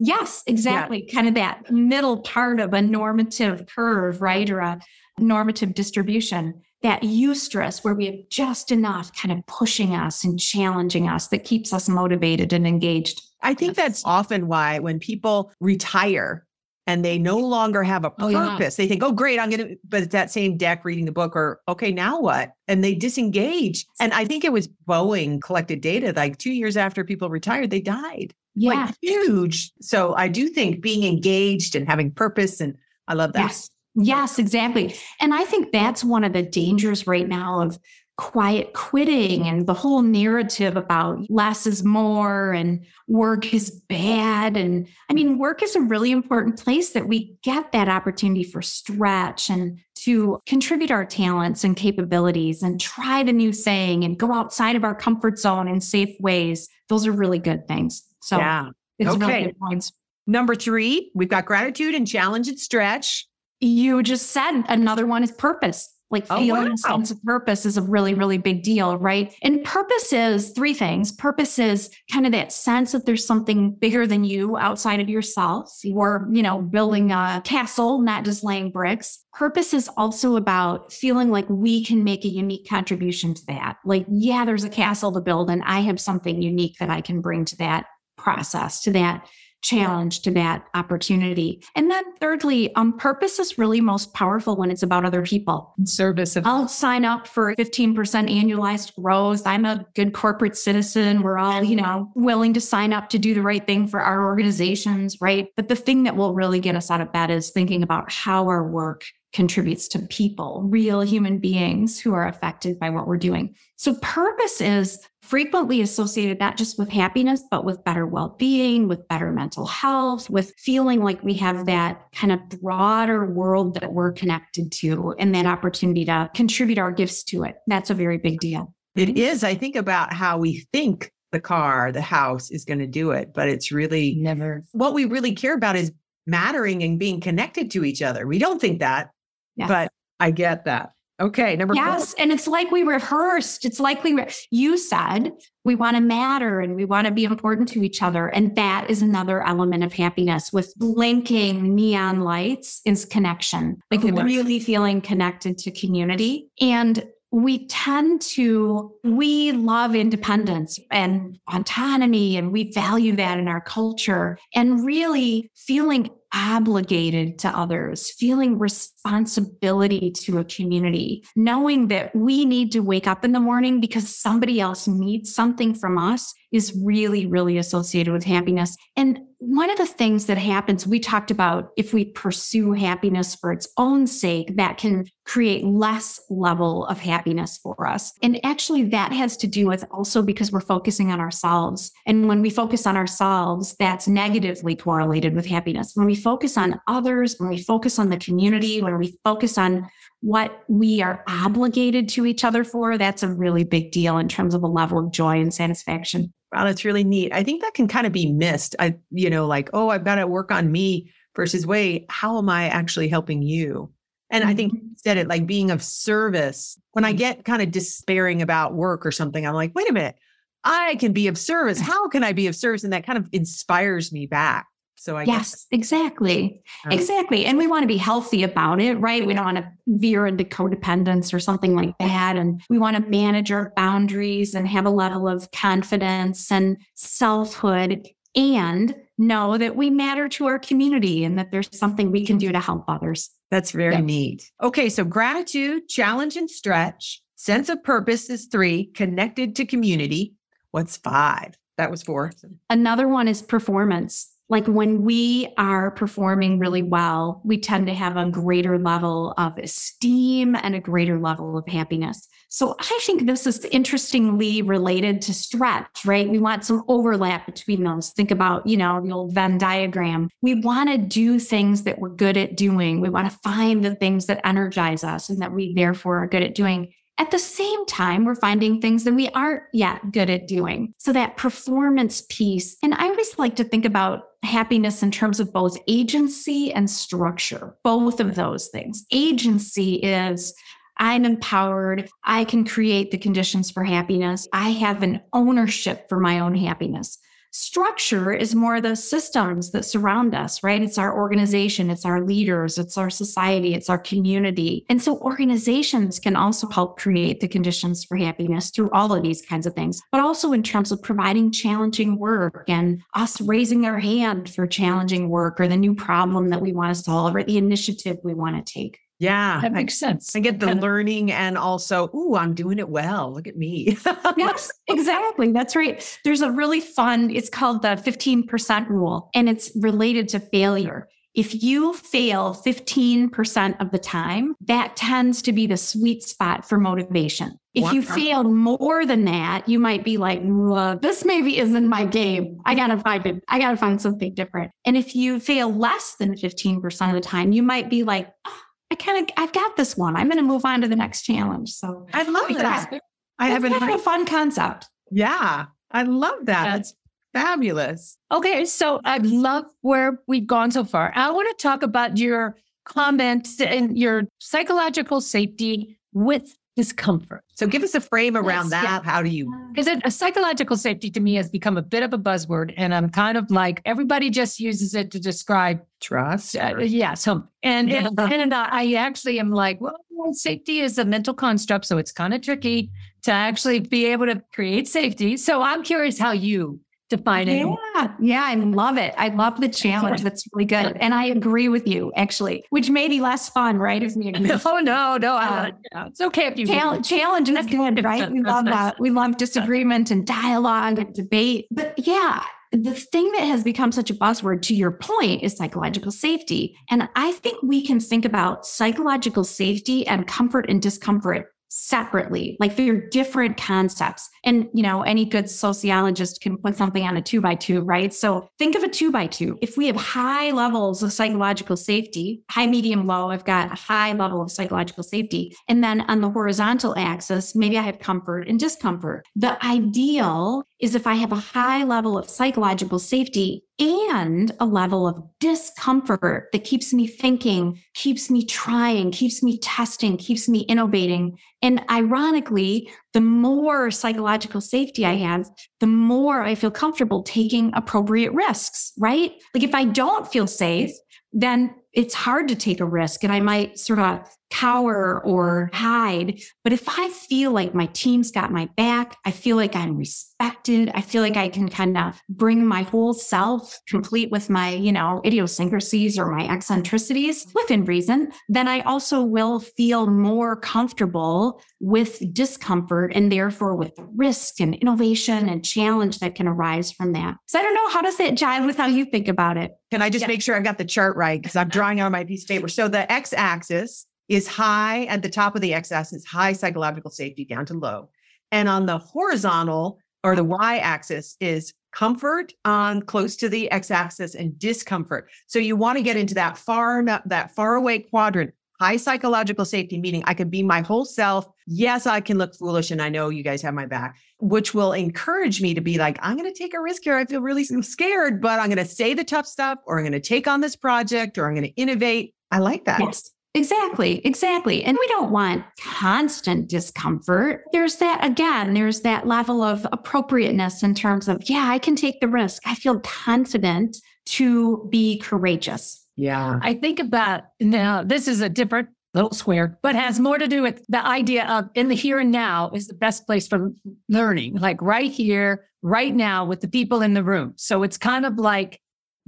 Yes, 0.00 0.42
exactly. 0.46 1.04
Yeah. 1.06 1.14
Kind 1.14 1.28
of 1.28 1.34
that 1.34 1.70
middle 1.70 2.20
part 2.20 2.60
of 2.60 2.72
a 2.72 2.82
normative 2.82 3.66
curve, 3.66 4.20
right? 4.20 4.48
Or 4.50 4.60
a 4.60 4.80
normative 5.18 5.74
distribution 5.74 6.62
that 6.84 7.00
eustress 7.00 7.82
where 7.82 7.94
we 7.94 8.04
have 8.04 8.28
just 8.28 8.70
enough 8.70 9.10
kind 9.14 9.32
of 9.36 9.44
pushing 9.46 9.94
us 9.94 10.22
and 10.22 10.38
challenging 10.38 11.08
us 11.08 11.28
that 11.28 11.42
keeps 11.42 11.72
us 11.72 11.88
motivated 11.88 12.52
and 12.52 12.66
engaged. 12.66 13.22
I 13.42 13.54
think 13.54 13.74
that's 13.74 14.04
often 14.04 14.48
why 14.48 14.78
when 14.80 14.98
people 14.98 15.50
retire 15.60 16.46
and 16.86 17.02
they 17.02 17.18
no 17.18 17.38
longer 17.38 17.82
have 17.82 18.04
a 18.04 18.10
purpose, 18.10 18.34
oh, 18.36 18.60
yeah. 18.60 18.68
they 18.68 18.86
think, 18.86 19.02
oh, 19.02 19.12
great, 19.12 19.40
I'm 19.40 19.48
going 19.48 19.66
to, 19.66 19.76
but 19.88 20.02
it's 20.02 20.12
that 20.12 20.30
same 20.30 20.58
deck 20.58 20.84
reading 20.84 21.06
the 21.06 21.12
book 21.12 21.34
or, 21.34 21.62
okay, 21.68 21.90
now 21.90 22.20
what? 22.20 22.52
And 22.68 22.84
they 22.84 22.94
disengage. 22.94 23.86
And 23.98 24.12
I 24.12 24.26
think 24.26 24.44
it 24.44 24.52
was 24.52 24.68
Boeing 24.86 25.40
collected 25.40 25.80
data 25.80 26.12
like 26.14 26.36
two 26.36 26.52
years 26.52 26.76
after 26.76 27.02
people 27.02 27.30
retired, 27.30 27.70
they 27.70 27.80
died. 27.80 28.34
Yeah. 28.54 28.84
Like 28.84 28.94
huge. 29.00 29.72
So 29.80 30.14
I 30.16 30.28
do 30.28 30.48
think 30.48 30.82
being 30.82 31.04
engaged 31.04 31.74
and 31.74 31.88
having 31.88 32.10
purpose, 32.10 32.60
and 32.60 32.76
I 33.08 33.14
love 33.14 33.32
that. 33.32 33.44
Yes. 33.44 33.70
Yes, 33.94 34.38
exactly. 34.38 34.94
And 35.20 35.32
I 35.32 35.44
think 35.44 35.72
that's 35.72 36.02
one 36.02 36.24
of 36.24 36.32
the 36.32 36.42
dangers 36.42 37.06
right 37.06 37.28
now 37.28 37.60
of 37.60 37.78
quiet 38.16 38.72
quitting 38.74 39.46
and 39.48 39.66
the 39.66 39.74
whole 39.74 40.00
narrative 40.00 40.76
about 40.76 41.18
less 41.28 41.66
is 41.66 41.82
more 41.82 42.52
and 42.52 42.84
work 43.08 43.52
is 43.52 43.70
bad. 43.88 44.56
And 44.56 44.86
I 45.10 45.14
mean, 45.14 45.38
work 45.38 45.62
is 45.64 45.74
a 45.74 45.80
really 45.80 46.12
important 46.12 46.62
place 46.62 46.90
that 46.90 47.08
we 47.08 47.36
get 47.42 47.72
that 47.72 47.88
opportunity 47.88 48.44
for 48.44 48.62
stretch 48.62 49.50
and 49.50 49.80
to 49.96 50.40
contribute 50.46 50.92
our 50.92 51.04
talents 51.04 51.64
and 51.64 51.76
capabilities 51.76 52.62
and 52.62 52.80
try 52.80 53.24
the 53.24 53.32
new 53.32 53.52
thing 53.52 54.04
and 54.04 54.18
go 54.18 54.32
outside 54.32 54.76
of 54.76 54.84
our 54.84 54.94
comfort 54.94 55.38
zone 55.38 55.66
in 55.66 55.80
safe 55.80 56.14
ways. 56.20 56.68
Those 56.88 57.06
are 57.06 57.12
really 57.12 57.40
good 57.40 57.66
things. 57.66 58.04
So 58.22 58.38
yeah. 58.38 58.68
it's 58.98 59.10
okay. 59.10 59.26
really 59.26 59.42
good 59.46 59.58
points. 59.58 59.92
Number 60.26 60.54
three, 60.54 61.10
we've 61.14 61.28
got 61.28 61.46
gratitude 61.46 61.94
and 61.94 62.06
challenge 62.06 62.48
and 62.48 62.58
stretch 62.58 63.26
you 63.64 64.02
just 64.02 64.30
said 64.30 64.62
another 64.68 65.06
one 65.06 65.22
is 65.22 65.32
purpose. 65.32 65.90
Like 66.10 66.26
oh, 66.30 66.38
feeling 66.38 66.68
wow. 66.68 66.74
a 66.74 66.76
sense 66.76 67.10
of 67.10 67.20
purpose 67.24 67.66
is 67.66 67.76
a 67.76 67.82
really, 67.82 68.14
really 68.14 68.38
big 68.38 68.62
deal, 68.62 68.96
right? 68.98 69.34
And 69.42 69.64
purpose 69.64 70.12
is 70.12 70.50
three 70.50 70.74
things. 70.74 71.10
Purpose 71.10 71.58
is 71.58 71.90
kind 72.12 72.24
of 72.24 72.30
that 72.32 72.52
sense 72.52 72.92
that 72.92 73.04
there's 73.04 73.26
something 73.26 73.74
bigger 73.74 74.06
than 74.06 74.22
you 74.22 74.56
outside 74.56 75.00
of 75.00 75.08
yourself. 75.08 75.72
Or, 75.92 76.28
you 76.30 76.42
know, 76.42 76.60
building 76.62 77.10
a 77.10 77.42
castle, 77.44 78.00
not 78.00 78.24
just 78.24 78.44
laying 78.44 78.70
bricks. 78.70 79.24
Purpose 79.32 79.74
is 79.74 79.88
also 79.96 80.36
about 80.36 80.92
feeling 80.92 81.30
like 81.30 81.48
we 81.48 81.84
can 81.84 82.04
make 82.04 82.24
a 82.24 82.28
unique 82.28 82.68
contribution 82.68 83.34
to 83.34 83.46
that. 83.46 83.78
Like, 83.84 84.06
yeah, 84.08 84.44
there's 84.44 84.64
a 84.64 84.70
castle 84.70 85.10
to 85.12 85.20
build, 85.20 85.50
and 85.50 85.64
I 85.64 85.80
have 85.80 85.98
something 85.98 86.40
unique 86.40 86.76
that 86.78 86.90
I 86.90 87.00
can 87.00 87.22
bring 87.22 87.44
to 87.46 87.56
that 87.56 87.86
process, 88.16 88.82
to 88.82 88.92
that 88.92 89.26
challenge 89.64 90.20
to 90.20 90.30
that 90.30 90.66
opportunity. 90.74 91.62
And 91.74 91.90
then 91.90 92.04
thirdly, 92.20 92.72
um, 92.76 92.96
purpose 92.96 93.38
is 93.38 93.58
really 93.58 93.80
most 93.80 94.12
powerful 94.12 94.56
when 94.56 94.70
it's 94.70 94.82
about 94.82 95.04
other 95.04 95.22
people. 95.22 95.74
Service 95.84 96.36
of 96.36 96.46
I'll 96.46 96.68
sign 96.68 97.04
up 97.04 97.26
for 97.26 97.54
15% 97.56 97.94
annualized 97.96 98.94
growth. 98.94 99.46
I'm 99.46 99.64
a 99.64 99.84
good 99.94 100.12
corporate 100.12 100.56
citizen. 100.56 101.22
We're 101.22 101.38
all, 101.38 101.64
you 101.64 101.76
know, 101.76 102.12
willing 102.14 102.52
to 102.54 102.60
sign 102.60 102.92
up 102.92 103.08
to 103.10 103.18
do 103.18 103.34
the 103.34 103.42
right 103.42 103.66
thing 103.66 103.88
for 103.88 104.00
our 104.00 104.26
organizations, 104.26 105.20
right? 105.20 105.48
But 105.56 105.68
the 105.68 105.76
thing 105.76 106.04
that 106.04 106.14
will 106.14 106.34
really 106.34 106.60
get 106.60 106.76
us 106.76 106.90
out 106.90 107.00
of 107.00 107.12
bed 107.12 107.30
is 107.30 107.50
thinking 107.50 107.82
about 107.82 108.12
how 108.12 108.48
our 108.48 108.68
work 108.68 109.04
contributes 109.34 109.88
to 109.88 109.98
people, 109.98 110.62
real 110.64 111.00
human 111.00 111.38
beings 111.38 112.00
who 112.00 112.14
are 112.14 112.26
affected 112.26 112.78
by 112.78 112.88
what 112.88 113.06
we're 113.06 113.18
doing. 113.18 113.54
So 113.76 113.94
purpose 114.00 114.60
is 114.60 114.98
frequently 115.22 115.80
associated 115.80 116.38
not 116.38 116.56
just 116.56 116.78
with 116.78 116.88
happiness, 116.88 117.42
but 117.50 117.64
with 117.64 117.84
better 117.84 118.06
well 118.06 118.36
being, 118.38 118.86
with 118.86 119.06
better 119.08 119.32
mental 119.32 119.66
health, 119.66 120.30
with 120.30 120.54
feeling 120.56 121.02
like 121.02 121.22
we 121.22 121.34
have 121.34 121.66
that 121.66 122.00
kind 122.14 122.32
of 122.32 122.48
broader 122.60 123.26
world 123.26 123.74
that 123.80 123.92
we're 123.92 124.12
connected 124.12 124.70
to 124.70 125.14
and 125.18 125.34
that 125.34 125.46
opportunity 125.46 126.04
to 126.04 126.30
contribute 126.34 126.78
our 126.78 126.92
gifts 126.92 127.24
to 127.24 127.42
it. 127.42 127.56
That's 127.66 127.90
a 127.90 127.94
very 127.94 128.18
big 128.18 128.38
deal. 128.38 128.72
It 128.94 129.08
mm-hmm. 129.08 129.18
is. 129.18 129.42
I 129.42 129.54
think 129.56 129.74
about 129.74 130.12
how 130.12 130.38
we 130.38 130.66
think 130.72 131.10
the 131.32 131.40
car, 131.40 131.90
the 131.90 132.00
house 132.00 132.52
is 132.52 132.64
going 132.64 132.78
to 132.78 132.86
do 132.86 133.10
it, 133.10 133.32
but 133.34 133.48
it's 133.48 133.72
really 133.72 134.14
never. 134.14 134.64
What 134.70 134.94
we 134.94 135.04
really 135.04 135.34
care 135.34 135.54
about 135.54 135.74
is 135.74 135.90
mattering 136.26 136.82
and 136.82 136.98
being 136.98 137.20
connected 137.20 137.70
to 137.72 137.84
each 137.84 138.02
other. 138.02 138.26
We 138.26 138.38
don't 138.38 138.60
think 138.60 138.78
that, 138.78 139.10
yes. 139.56 139.68
but 139.68 139.92
I 140.20 140.30
get 140.30 140.64
that. 140.64 140.90
Okay, 141.20 141.54
number 141.54 141.74
yes, 141.76 142.12
four. 142.12 142.22
and 142.22 142.32
it's 142.32 142.48
like 142.48 142.72
we 142.72 142.82
rehearsed. 142.82 143.64
It's 143.64 143.78
like 143.78 144.02
we 144.02 144.14
re- 144.14 144.32
you 144.50 144.76
said 144.76 145.30
we 145.64 145.76
want 145.76 145.96
to 145.96 146.00
matter 146.00 146.58
and 146.58 146.74
we 146.74 146.84
want 146.84 147.06
to 147.06 147.12
be 147.12 147.24
important 147.24 147.68
to 147.68 147.84
each 147.84 148.02
other, 148.02 148.26
and 148.26 148.56
that 148.56 148.90
is 148.90 149.00
another 149.00 149.46
element 149.46 149.84
of 149.84 149.92
happiness. 149.92 150.52
With 150.52 150.74
blinking 150.76 151.72
neon 151.72 152.22
lights 152.22 152.80
is 152.84 153.04
connection, 153.04 153.80
like 153.92 154.02
really 154.02 154.58
feeling 154.58 155.00
connected 155.00 155.56
to 155.58 155.70
community. 155.70 156.48
And 156.60 157.06
we 157.30 157.66
tend 157.68 158.20
to 158.20 158.92
we 159.04 159.52
love 159.52 159.94
independence 159.94 160.80
and 160.90 161.38
autonomy, 161.52 162.36
and 162.36 162.50
we 162.50 162.72
value 162.72 163.14
that 163.14 163.38
in 163.38 163.46
our 163.46 163.60
culture. 163.60 164.36
And 164.52 164.84
really 164.84 165.48
feeling 165.54 166.10
obligated 166.34 167.38
to 167.38 167.48
others, 167.48 168.10
feeling 168.10 168.58
responsibility 168.58 170.10
to 170.10 170.38
a 170.38 170.44
community, 170.44 171.24
knowing 171.36 171.88
that 171.88 172.14
we 172.14 172.44
need 172.44 172.72
to 172.72 172.80
wake 172.80 173.06
up 173.06 173.24
in 173.24 173.32
the 173.32 173.40
morning 173.40 173.80
because 173.80 174.14
somebody 174.14 174.60
else 174.60 174.88
needs 174.88 175.34
something 175.34 175.74
from 175.74 175.96
us 175.96 176.34
is 176.54 176.72
really, 176.82 177.26
really 177.26 177.58
associated 177.58 178.12
with 178.12 178.24
happiness. 178.24 178.76
And 178.96 179.18
one 179.38 179.70
of 179.70 179.76
the 179.76 179.86
things 179.86 180.26
that 180.26 180.38
happens, 180.38 180.86
we 180.86 181.00
talked 181.00 181.30
about 181.30 181.70
if 181.76 181.92
we 181.92 182.06
pursue 182.06 182.72
happiness 182.72 183.34
for 183.34 183.52
its 183.52 183.68
own 183.76 184.06
sake, 184.06 184.56
that 184.56 184.78
can 184.78 185.04
create 185.26 185.64
less 185.64 186.20
level 186.30 186.86
of 186.86 187.00
happiness 187.00 187.58
for 187.58 187.86
us. 187.86 188.12
And 188.22 188.38
actually, 188.44 188.84
that 188.84 189.12
has 189.12 189.36
to 189.38 189.46
do 189.46 189.66
with 189.66 189.84
also 189.90 190.22
because 190.22 190.52
we're 190.52 190.60
focusing 190.60 191.10
on 191.10 191.20
ourselves. 191.20 191.90
And 192.06 192.28
when 192.28 192.40
we 192.40 192.50
focus 192.50 192.86
on 192.86 192.96
ourselves, 192.96 193.74
that's 193.78 194.06
negatively 194.06 194.76
correlated 194.76 195.34
with 195.34 195.46
happiness. 195.46 195.92
When 195.94 196.06
we 196.06 196.14
focus 196.24 196.56
on 196.56 196.80
others, 196.88 197.36
when 197.38 197.50
we 197.50 197.62
focus 197.62 197.98
on 197.98 198.08
the 198.08 198.16
community, 198.16 198.82
when 198.82 198.98
we 198.98 199.16
focus 199.22 199.56
on 199.58 199.88
what 200.20 200.64
we 200.68 201.02
are 201.02 201.22
obligated 201.28 202.08
to 202.08 202.24
each 202.26 202.44
other 202.44 202.64
for, 202.64 202.96
that's 202.96 203.22
a 203.22 203.28
really 203.28 203.62
big 203.62 203.92
deal 203.92 204.16
in 204.18 204.26
terms 204.26 204.54
of 204.54 204.62
a 204.62 204.66
level 204.66 204.98
of 204.98 205.12
joy 205.12 205.38
and 205.40 205.52
satisfaction. 205.52 206.32
Wow, 206.52 206.64
that's 206.64 206.84
really 206.84 207.04
neat. 207.04 207.32
I 207.32 207.44
think 207.44 207.60
that 207.62 207.74
can 207.74 207.88
kind 207.88 208.06
of 208.06 208.12
be 208.12 208.32
missed. 208.32 208.74
I, 208.78 208.96
you 209.10 209.28
know, 209.28 209.46
like, 209.46 209.68
oh, 209.74 209.90
I've 209.90 210.04
got 210.04 210.16
to 210.16 210.26
work 210.26 210.50
on 210.50 210.72
me 210.72 211.12
versus 211.36 211.66
wait, 211.66 212.06
how 212.08 212.38
am 212.38 212.48
I 212.48 212.68
actually 212.68 213.08
helping 213.08 213.42
you? 213.42 213.92
And 214.30 214.44
I 214.44 214.54
think 214.54 214.74
mm-hmm. 214.74 214.86
said 214.96 215.18
it 215.18 215.28
like 215.28 215.46
being 215.46 215.70
of 215.70 215.82
service. 215.82 216.78
When 216.92 217.04
I 217.04 217.10
mm-hmm. 217.10 217.18
get 217.18 217.44
kind 217.44 217.60
of 217.60 217.70
despairing 217.70 218.40
about 218.40 218.74
work 218.74 219.04
or 219.04 219.12
something, 219.12 219.46
I'm 219.46 219.54
like, 219.54 219.74
wait 219.74 219.90
a 219.90 219.92
minute, 219.92 220.16
I 220.64 220.96
can 220.96 221.12
be 221.12 221.28
of 221.28 221.36
service. 221.36 221.78
How 221.78 222.08
can 222.08 222.24
I 222.24 222.32
be 222.32 222.46
of 222.46 222.56
service? 222.56 222.82
And 222.82 222.92
that 222.92 223.06
kind 223.06 223.18
of 223.18 223.28
inspires 223.32 224.10
me 224.10 224.26
back. 224.26 224.66
So 224.96 225.16
I 225.16 225.24
yes, 225.24 225.66
exactly. 225.70 226.62
Right. 226.86 226.98
Exactly. 226.98 227.44
And 227.44 227.58
we 227.58 227.66
want 227.66 227.82
to 227.82 227.86
be 227.86 227.96
healthy 227.96 228.42
about 228.42 228.80
it, 228.80 228.94
right? 228.94 229.26
We 229.26 229.34
don't 229.34 229.44
want 229.44 229.58
to 229.58 229.70
veer 229.86 230.26
into 230.26 230.44
codependence 230.44 231.34
or 231.34 231.40
something 231.40 231.74
like 231.74 231.96
that. 231.98 232.36
And 232.36 232.62
we 232.70 232.78
want 232.78 232.96
to 232.96 233.02
manage 233.10 233.52
our 233.52 233.72
boundaries 233.76 234.54
and 234.54 234.66
have 234.68 234.86
a 234.86 234.90
level 234.90 235.28
of 235.28 235.50
confidence 235.50 236.50
and 236.50 236.78
selfhood 236.94 238.08
and 238.34 238.94
know 239.18 239.58
that 239.58 239.76
we 239.76 239.90
matter 239.90 240.28
to 240.28 240.46
our 240.46 240.58
community 240.58 241.24
and 241.24 241.38
that 241.38 241.50
there's 241.50 241.68
something 241.76 242.10
we 242.10 242.24
can 242.26 242.38
do 242.38 242.50
to 242.50 242.58
help 242.60 242.84
others. 242.88 243.30
That's 243.50 243.70
very 243.70 243.94
Yeah. 243.94 244.00
neat. 244.00 244.50
Okay, 244.62 244.88
so 244.88 245.04
gratitude, 245.04 245.88
challenge, 245.88 246.36
and 246.36 246.50
stretch. 246.50 247.22
Sense 247.36 247.68
of 247.68 247.82
purpose 247.84 248.30
is 248.30 248.46
three. 248.46 248.86
Connected 248.86 249.54
to 249.56 249.66
community. 249.66 250.34
What's 250.70 250.96
five? 250.96 251.56
That 251.76 251.90
was 251.90 252.02
four. 252.02 252.32
Another 252.70 253.06
one 253.06 253.28
is 253.28 253.42
performance. 253.42 254.30
Like 254.48 254.66
when 254.66 255.02
we 255.02 255.52
are 255.56 255.90
performing 255.90 256.58
really 256.58 256.82
well, 256.82 257.40
we 257.44 257.58
tend 257.58 257.86
to 257.86 257.94
have 257.94 258.16
a 258.16 258.30
greater 258.30 258.78
level 258.78 259.32
of 259.38 259.56
esteem 259.56 260.54
and 260.54 260.74
a 260.74 260.80
greater 260.80 261.18
level 261.18 261.56
of 261.56 261.66
happiness. 261.66 262.28
So 262.50 262.76
I 262.78 263.00
think 263.02 263.26
this 263.26 263.46
is 263.48 263.64
interestingly 263.64 264.62
related 264.62 265.22
to 265.22 265.34
stretch, 265.34 266.04
right? 266.04 266.28
We 266.28 266.38
want 266.38 266.64
some 266.64 266.84
overlap 266.86 267.46
between 267.46 267.82
those. 267.82 268.10
Think 268.10 268.30
about, 268.30 268.66
you 268.66 268.76
know, 268.76 269.00
the 269.00 269.12
old 269.12 269.34
Venn 269.34 269.58
diagram. 269.58 270.28
We 270.40 270.60
want 270.60 270.90
to 270.90 270.98
do 270.98 271.40
things 271.40 271.82
that 271.82 271.98
we're 271.98 272.10
good 272.10 272.36
at 272.36 272.56
doing. 272.56 273.00
We 273.00 273.08
want 273.08 273.30
to 273.30 273.38
find 273.38 273.84
the 273.84 273.96
things 273.96 274.26
that 274.26 274.46
energize 274.46 275.02
us 275.02 275.30
and 275.30 275.40
that 275.40 275.52
we 275.52 275.74
therefore 275.74 276.22
are 276.22 276.28
good 276.28 276.44
at 276.44 276.54
doing. 276.54 276.92
At 277.16 277.30
the 277.30 277.38
same 277.38 277.86
time, 277.86 278.24
we're 278.24 278.34
finding 278.34 278.80
things 278.80 279.04
that 279.04 279.14
we 279.14 279.28
aren't 279.28 279.62
yet 279.72 280.12
good 280.12 280.28
at 280.28 280.48
doing. 280.48 280.94
So 280.98 281.12
that 281.12 281.36
performance 281.36 282.22
piece. 282.28 282.76
And 282.82 282.92
I 282.92 283.04
always 283.06 283.38
like 283.38 283.56
to 283.56 283.64
think 283.64 283.84
about 283.84 284.24
happiness 284.44 285.02
in 285.02 285.10
terms 285.10 285.40
of 285.40 285.52
both 285.52 285.78
agency 285.88 286.72
and 286.72 286.90
structure, 286.90 287.76
both 287.82 288.20
of 288.20 288.34
those 288.34 288.68
things. 288.68 289.04
Agency 289.10 289.94
is 289.96 290.54
I'm 290.96 291.24
empowered. 291.24 292.08
I 292.22 292.44
can 292.44 292.64
create 292.64 293.10
the 293.10 293.18
conditions 293.18 293.70
for 293.70 293.82
happiness. 293.82 294.46
I 294.52 294.70
have 294.70 295.02
an 295.02 295.22
ownership 295.32 296.08
for 296.08 296.20
my 296.20 296.38
own 296.38 296.54
happiness. 296.54 297.18
Structure 297.56 298.32
is 298.32 298.52
more 298.52 298.80
the 298.80 298.96
systems 298.96 299.70
that 299.70 299.84
surround 299.84 300.34
us, 300.34 300.64
right? 300.64 300.82
It's 300.82 300.98
our 300.98 301.16
organization, 301.16 301.88
it's 301.88 302.04
our 302.04 302.20
leaders, 302.20 302.78
it's 302.78 302.98
our 302.98 303.08
society, 303.08 303.74
it's 303.74 303.88
our 303.88 303.96
community. 303.96 304.84
And 304.88 305.00
so 305.00 305.18
organizations 305.20 306.18
can 306.18 306.34
also 306.34 306.68
help 306.68 306.98
create 306.98 307.38
the 307.38 307.46
conditions 307.46 308.02
for 308.02 308.16
happiness 308.16 308.70
through 308.70 308.90
all 308.90 309.12
of 309.12 309.22
these 309.22 309.40
kinds 309.40 309.66
of 309.66 309.74
things, 309.74 310.02
but 310.10 310.20
also 310.20 310.50
in 310.50 310.64
terms 310.64 310.90
of 310.90 311.00
providing 311.00 311.52
challenging 311.52 312.18
work 312.18 312.64
and 312.66 313.00
us 313.14 313.40
raising 313.40 313.86
our 313.86 314.00
hand 314.00 314.52
for 314.52 314.66
challenging 314.66 315.28
work 315.28 315.60
or 315.60 315.68
the 315.68 315.76
new 315.76 315.94
problem 315.94 316.48
that 316.48 316.60
we 316.60 316.72
want 316.72 316.92
to 316.92 317.00
solve 317.00 317.36
or 317.36 317.44
the 317.44 317.56
initiative 317.56 318.18
we 318.24 318.34
want 318.34 318.56
to 318.66 318.72
take. 318.72 318.98
Yeah. 319.18 319.60
That 319.60 319.70
I, 319.70 319.74
makes 319.74 319.98
sense. 319.98 320.34
I 320.34 320.40
get 320.40 320.60
the 320.60 320.68
And- 320.68 320.80
learning 320.80 321.32
and 321.32 321.56
also, 321.56 322.10
ooh, 322.14 322.34
I'm 322.36 322.54
doing 322.54 322.78
it 322.78 322.88
well. 322.88 323.32
Look 323.32 323.46
at 323.46 323.56
me. 323.56 323.96
yes, 324.36 324.70
exactly. 324.88 325.52
That's 325.52 325.76
right. 325.76 326.18
There's 326.24 326.40
a 326.42 326.50
really 326.50 326.80
fun, 326.80 327.30
it's 327.30 327.48
called 327.48 327.82
the 327.82 327.88
15% 327.88 328.88
rule, 328.88 329.30
and 329.34 329.48
it's 329.48 329.70
related 329.76 330.28
to 330.30 330.40
failure. 330.40 331.08
If 331.34 331.64
you 331.64 331.94
fail 331.94 332.54
15% 332.54 333.80
of 333.80 333.90
the 333.90 333.98
time, 333.98 334.54
that 334.66 334.94
tends 334.94 335.42
to 335.42 335.52
be 335.52 335.66
the 335.66 335.76
sweet 335.76 336.22
spot 336.22 336.68
for 336.68 336.78
motivation. 336.78 337.58
If 337.74 337.92
you 337.92 338.02
failed 338.02 338.52
more 338.52 339.04
than 339.04 339.24
that, 339.24 339.68
you 339.68 339.80
might 339.80 340.04
be 340.04 340.16
like, 340.16 340.40
"Well, 340.44 340.96
this 340.96 341.24
maybe 341.24 341.58
isn't 341.58 341.88
my 341.88 342.04
game. 342.04 342.58
I 342.64 342.76
gotta 342.76 342.98
find 342.98 343.26
it. 343.26 343.42
I 343.48 343.58
gotta 343.58 343.76
find 343.76 344.00
something 344.00 344.32
different. 344.32 344.70
And 344.86 344.96
if 344.96 345.16
you 345.16 345.40
fail 345.40 345.72
less 345.74 346.14
than 346.20 346.36
15% 346.36 347.08
of 347.10 347.14
the 347.16 347.20
time, 347.20 347.50
you 347.50 347.64
might 347.64 347.90
be 347.90 348.04
like, 348.04 348.28
"Oh, 348.46 348.60
I 348.94 348.96
kind 348.96 349.28
of, 349.28 349.34
I've 349.36 349.52
got 349.52 349.76
this 349.76 349.96
one. 349.96 350.14
I'm 350.14 350.28
going 350.28 350.38
to 350.38 350.44
move 350.44 350.64
on 350.64 350.80
to 350.82 350.86
the 350.86 350.94
next 350.94 351.22
challenge. 351.22 351.72
So 351.72 352.06
I 352.14 352.22
love 352.22 352.46
that. 352.50 352.92
I 353.40 353.48
haven't. 353.48 353.72
kind 353.72 353.92
of 353.92 353.98
a 353.98 354.02
fun 354.02 354.24
concept. 354.24 354.86
Yeah. 355.10 355.64
I 355.90 356.02
love 356.04 356.46
that. 356.46 356.64
That's 356.64 356.94
fabulous. 357.32 358.16
Okay, 358.30 358.64
so 358.64 359.00
I 359.04 359.18
love 359.18 359.64
where 359.80 360.20
we've 360.28 360.46
gone 360.46 360.70
so 360.70 360.84
far. 360.84 361.12
I 361.16 361.32
want 361.32 361.48
to 361.58 361.60
talk 361.60 361.82
about 361.82 362.18
your 362.18 362.56
comments 362.84 363.60
and 363.60 363.98
your 363.98 364.28
psychological 364.38 365.20
safety 365.20 365.98
with 366.12 366.56
discomfort. 366.76 367.42
So 367.54 367.66
give 367.66 367.82
us 367.82 367.94
a 367.94 368.00
frame 368.00 368.36
around 368.36 368.64
Yes, 368.64 368.70
that. 368.70 368.84
yeah. 368.84 369.10
How 369.10 369.22
do 369.22 369.28
you? 369.28 369.52
Because 369.70 369.86
it, 369.86 370.00
a 370.04 370.10
psychological 370.10 370.76
safety 370.76 371.10
to 371.10 371.20
me 371.20 371.34
has 371.34 371.48
become 371.48 371.76
a 371.76 371.82
bit 371.82 372.02
of 372.02 372.12
a 372.12 372.18
buzzword, 372.18 372.74
and 372.76 372.94
I'm 372.94 373.10
kind 373.10 373.38
of 373.38 373.50
like 373.50 373.80
everybody 373.84 374.30
just 374.30 374.60
uses 374.60 374.94
it 374.94 375.10
to 375.12 375.20
describe. 375.20 375.80
Trust. 376.00 376.56
Uh, 376.56 376.76
yeah, 376.80 377.14
so 377.14 377.44
and 377.62 377.90
and, 377.90 378.18
and 378.18 378.52
I 378.52 378.92
actually 378.94 379.40
am 379.40 379.50
like, 379.50 379.80
well, 379.80 379.96
safety 380.32 380.80
is 380.80 380.98
a 380.98 381.04
mental 381.04 381.32
construct, 381.32 381.86
so 381.86 381.96
it's 381.96 382.12
kind 382.12 382.34
of 382.34 382.42
tricky 382.42 382.90
to 383.22 383.32
actually 383.32 383.80
be 383.80 384.06
able 384.06 384.26
to 384.26 384.42
create 384.52 384.86
safety. 384.86 385.36
So 385.38 385.62
I'm 385.62 385.82
curious 385.82 386.18
how 386.18 386.32
you 386.32 386.80
define 387.10 387.48
it. 387.48 387.66
Yeah, 387.94 388.14
yeah, 388.20 388.42
I 388.44 388.54
love 388.54 388.96
it. 388.96 389.14
I 389.16 389.28
love 389.28 389.60
the 389.60 389.68
challenge. 389.68 390.22
That's 390.22 390.44
really 390.52 390.64
good. 390.64 390.96
And 391.00 391.14
I 391.14 391.26
agree 391.26 391.68
with 391.68 391.86
you, 391.86 392.12
actually, 392.16 392.64
which 392.70 392.90
may 392.90 393.08
be 393.08 393.20
less 393.20 393.48
fun, 393.48 393.78
right? 393.78 394.02
If 394.02 394.14
we 394.16 394.28
agree. 394.34 394.50
Oh 394.64 394.78
no, 394.78 395.16
no, 395.16 395.34
I, 395.36 395.46
uh, 395.46 395.70
yeah, 395.92 396.06
it's 396.06 396.20
okay 396.20 396.46
if 396.46 396.58
you 396.58 396.66
Challenge, 396.66 397.06
challenge 397.08 397.48
is 397.48 397.66
good, 397.66 398.02
right? 398.02 398.30
We 398.30 398.42
love 398.42 398.64
that. 398.66 398.96
We 398.98 399.10
love 399.10 399.36
disagreement 399.36 400.10
and 400.10 400.26
dialogue 400.26 400.98
and 400.98 401.14
debate. 401.14 401.66
But 401.70 401.94
yeah, 401.98 402.44
the 402.72 402.94
thing 402.94 403.30
that 403.32 403.42
has 403.42 403.62
become 403.62 403.92
such 403.92 404.10
a 404.10 404.14
buzzword, 404.14 404.62
to 404.62 404.74
your 404.74 404.90
point, 404.90 405.42
is 405.42 405.56
psychological 405.56 406.10
safety. 406.10 406.76
And 406.90 407.08
I 407.14 407.32
think 407.32 407.62
we 407.62 407.86
can 407.86 408.00
think 408.00 408.24
about 408.24 408.66
psychological 408.66 409.44
safety 409.44 410.06
and 410.06 410.26
comfort 410.26 410.66
and 410.68 410.82
discomfort 410.82 411.53
separately 411.68 412.56
like 412.60 412.76
they're 412.76 413.08
different 413.08 413.56
concepts. 413.56 414.28
And 414.44 414.68
you 414.72 414.82
know 414.82 415.02
any 415.02 415.24
good 415.24 415.50
sociologist 415.50 416.40
can 416.40 416.56
put 416.58 416.76
something 416.76 417.04
on 417.04 417.16
a 417.16 417.22
two 417.22 417.40
by 417.40 417.54
two 417.54 417.80
right? 417.80 418.12
So 418.12 418.48
think 418.58 418.76
of 418.76 418.82
a 418.82 418.88
two 418.88 419.10
by 419.10 419.26
two. 419.26 419.58
If 419.60 419.76
we 419.76 419.86
have 419.86 419.96
high 419.96 420.50
levels 420.50 421.02
of 421.02 421.12
psychological 421.12 421.76
safety 421.76 422.42
high 422.50 422.66
medium 422.66 423.06
low 423.06 423.30
i've 423.30 423.44
got 423.44 423.72
a 423.72 423.74
high 423.74 424.12
level 424.12 424.40
of 424.42 424.50
psychological 424.50 425.02
safety. 425.02 425.54
And 425.68 425.82
then 425.82 426.02
on 426.02 426.20
the 426.20 426.30
horizontal 426.30 426.94
axis 426.96 427.54
maybe 427.54 427.78
i 427.78 427.82
have 427.82 427.98
comfort 427.98 428.48
and 428.48 428.58
discomfort. 428.58 429.26
The 429.36 429.64
ideal 429.64 430.64
is 430.84 430.94
if 430.94 431.06
i 431.06 431.14
have 431.14 431.32
a 431.32 431.36
high 431.36 431.82
level 431.82 432.16
of 432.18 432.28
psychological 432.28 432.98
safety 432.98 433.64
and 433.80 434.52
a 434.60 434.66
level 434.66 435.08
of 435.08 435.22
discomfort 435.40 436.48
that 436.52 436.62
keeps 436.64 436.94
me 436.94 437.06
thinking, 437.06 437.80
keeps 437.94 438.30
me 438.30 438.44
trying, 438.44 439.10
keeps 439.10 439.42
me 439.42 439.58
testing, 439.58 440.16
keeps 440.16 440.48
me 440.48 440.60
innovating. 440.60 441.36
And 441.60 441.82
ironically, 441.90 442.88
the 443.14 443.20
more 443.20 443.90
psychological 443.90 444.60
safety 444.60 445.04
I 445.04 445.14
have, 445.14 445.50
the 445.80 445.86
more 445.88 446.42
I 446.42 446.54
feel 446.54 446.70
comfortable 446.70 447.22
taking 447.22 447.72
appropriate 447.74 448.32
risks, 448.32 448.92
right? 448.98 449.32
Like 449.54 449.64
if 449.64 449.74
I 449.74 449.84
don't 449.86 450.30
feel 450.30 450.46
safe, 450.46 450.92
then 451.32 451.74
it's 451.92 452.14
hard 452.14 452.48
to 452.48 452.54
take 452.54 452.80
a 452.80 452.86
risk 452.86 453.24
and 453.24 453.32
I 453.32 453.40
might 453.40 453.78
sort 453.78 453.98
of 453.98 454.20
cower 454.54 455.20
or 455.24 455.68
hide. 455.72 456.40
But 456.62 456.72
if 456.72 456.88
I 456.88 457.10
feel 457.10 457.50
like 457.50 457.74
my 457.74 457.86
team's 457.86 458.30
got 458.30 458.52
my 458.52 458.66
back, 458.76 459.16
I 459.24 459.32
feel 459.32 459.56
like 459.56 459.74
I'm 459.74 459.96
respected, 459.96 460.90
I 460.94 461.00
feel 461.00 461.22
like 461.22 461.36
I 461.36 461.48
can 461.48 461.68
kind 461.68 461.98
of 461.98 462.20
bring 462.28 462.64
my 462.64 462.82
whole 462.82 463.14
self 463.14 463.80
complete 463.88 464.30
with 464.30 464.48
my, 464.48 464.70
you 464.70 464.92
know, 464.92 465.20
idiosyncrasies 465.24 466.18
or 466.18 466.26
my 466.30 466.46
eccentricities 466.46 467.46
within 467.54 467.84
reason, 467.84 468.30
then 468.48 468.68
I 468.68 468.80
also 468.82 469.22
will 469.22 469.58
feel 469.58 470.06
more 470.06 470.54
comfortable 470.56 471.60
with 471.80 472.22
discomfort 472.32 473.12
and 473.14 473.32
therefore 473.32 473.74
with 473.74 473.92
risk 474.14 474.60
and 474.60 474.74
innovation 474.76 475.48
and 475.48 475.64
challenge 475.64 476.20
that 476.20 476.36
can 476.36 476.46
arise 476.46 476.92
from 476.92 477.12
that. 477.12 477.36
So 477.46 477.58
I 477.58 477.62
don't 477.62 477.74
know, 477.74 477.88
how 477.90 478.02
does 478.02 478.16
that 478.18 478.34
jive 478.34 478.66
with 478.66 478.76
how 478.76 478.86
you 478.86 479.04
think 479.04 479.26
about 479.26 479.56
it? 479.56 479.72
Can 479.90 480.00
I 480.00 480.10
just 480.10 480.22
Yeah. 480.22 480.28
make 480.28 480.42
sure 480.42 480.54
I've 480.54 480.64
got 480.64 480.78
the 480.78 480.84
chart 480.84 481.16
right? 481.16 481.40
Because 481.42 481.56
I'm 481.56 481.68
drawing 481.68 482.00
on 482.00 482.12
my 482.12 482.24
piece 482.24 482.44
of 482.44 482.48
paper. 482.48 482.68
So 482.68 482.88
the 482.88 483.10
x 483.10 483.32
axis 483.32 484.06
is 484.28 484.46
high 484.48 485.04
at 485.04 485.22
the 485.22 485.28
top 485.28 485.54
of 485.54 485.60
the 485.60 485.74
x 485.74 485.92
axis, 485.92 486.24
high 486.24 486.52
psychological 486.52 487.10
safety 487.10 487.44
down 487.44 487.66
to 487.66 487.74
low. 487.74 488.10
And 488.52 488.68
on 488.68 488.86
the 488.86 488.98
horizontal 488.98 489.98
or 490.22 490.36
the 490.36 490.44
y 490.44 490.78
axis 490.78 491.36
is 491.40 491.74
comfort 491.92 492.52
on 492.64 493.02
close 493.02 493.36
to 493.36 493.48
the 493.48 493.70
x 493.70 493.90
axis 493.90 494.34
and 494.34 494.58
discomfort. 494.58 495.28
So 495.46 495.58
you 495.58 495.76
want 495.76 495.98
to 495.98 496.02
get 496.02 496.16
into 496.16 496.34
that 496.34 496.58
far 496.58 497.00
enough, 497.00 497.22
that 497.26 497.54
far 497.54 497.76
away 497.76 498.00
quadrant. 498.00 498.52
High 498.80 498.96
psychological 498.96 499.64
safety, 499.64 500.00
meaning 500.00 500.24
I 500.26 500.34
can 500.34 500.50
be 500.50 500.62
my 500.62 500.80
whole 500.80 501.04
self. 501.04 501.46
Yes, 501.66 502.06
I 502.06 502.20
can 502.20 502.38
look 502.38 502.56
foolish 502.56 502.90
and 502.90 503.00
I 503.00 503.08
know 503.08 503.28
you 503.28 503.44
guys 503.44 503.62
have 503.62 503.72
my 503.72 503.86
back, 503.86 504.16
which 504.40 504.74
will 504.74 504.92
encourage 504.92 505.62
me 505.62 505.74
to 505.74 505.80
be 505.80 505.96
like, 505.96 506.18
I'm 506.20 506.36
going 506.36 506.52
to 506.52 506.58
take 506.58 506.74
a 506.74 506.80
risk 506.80 507.04
here. 507.04 507.16
I 507.16 507.24
feel 507.24 507.40
really 507.40 507.64
scared, 507.64 508.42
but 508.42 508.58
I'm 508.58 508.66
going 508.66 508.78
to 508.78 508.84
say 508.84 509.14
the 509.14 509.22
tough 509.22 509.46
stuff 509.46 509.78
or 509.86 509.98
I'm 509.98 510.04
going 510.04 510.12
to 510.12 510.20
take 510.20 510.48
on 510.48 510.60
this 510.60 510.74
project 510.74 511.38
or 511.38 511.46
I'm 511.46 511.54
going 511.54 511.68
to 511.68 511.80
innovate. 511.80 512.34
I 512.50 512.58
like 512.58 512.86
that. 512.86 512.98
Yes. 512.98 513.30
Exactly, 513.56 514.20
exactly. 514.26 514.82
And 514.82 514.98
we 515.00 515.06
don't 515.06 515.30
want 515.30 515.64
constant 515.80 516.68
discomfort. 516.68 517.64
There's 517.72 517.96
that, 517.96 518.24
again, 518.24 518.74
there's 518.74 519.02
that 519.02 519.28
level 519.28 519.62
of 519.62 519.86
appropriateness 519.92 520.82
in 520.82 520.94
terms 520.94 521.28
of, 521.28 521.48
yeah, 521.48 521.66
I 521.68 521.78
can 521.78 521.94
take 521.94 522.20
the 522.20 522.26
risk. 522.26 522.62
I 522.66 522.74
feel 522.74 522.98
confident 523.00 523.98
to 524.26 524.88
be 524.90 525.18
courageous. 525.18 526.04
Yeah. 526.16 526.58
I 526.62 526.74
think 526.74 526.98
about 526.98 527.42
now, 527.60 528.02
this 528.02 528.26
is 528.26 528.40
a 528.40 528.48
different 528.48 528.88
little 529.14 529.32
square, 529.32 529.78
but 529.82 529.94
has 529.94 530.18
more 530.18 530.38
to 530.38 530.48
do 530.48 530.60
with 530.60 530.84
the 530.88 531.04
idea 531.06 531.46
of 531.46 531.68
in 531.74 531.88
the 531.88 531.94
here 531.94 532.18
and 532.18 532.32
now 532.32 532.70
is 532.74 532.88
the 532.88 532.94
best 532.94 533.24
place 533.24 533.46
for 533.46 533.70
learning, 534.08 534.56
like 534.56 534.82
right 534.82 535.10
here, 535.10 535.68
right 535.82 536.14
now 536.14 536.44
with 536.44 536.60
the 536.60 536.68
people 536.68 537.02
in 537.02 537.14
the 537.14 537.22
room. 537.22 537.52
So 537.56 537.84
it's 537.84 537.98
kind 537.98 538.26
of 538.26 538.38
like 538.38 538.80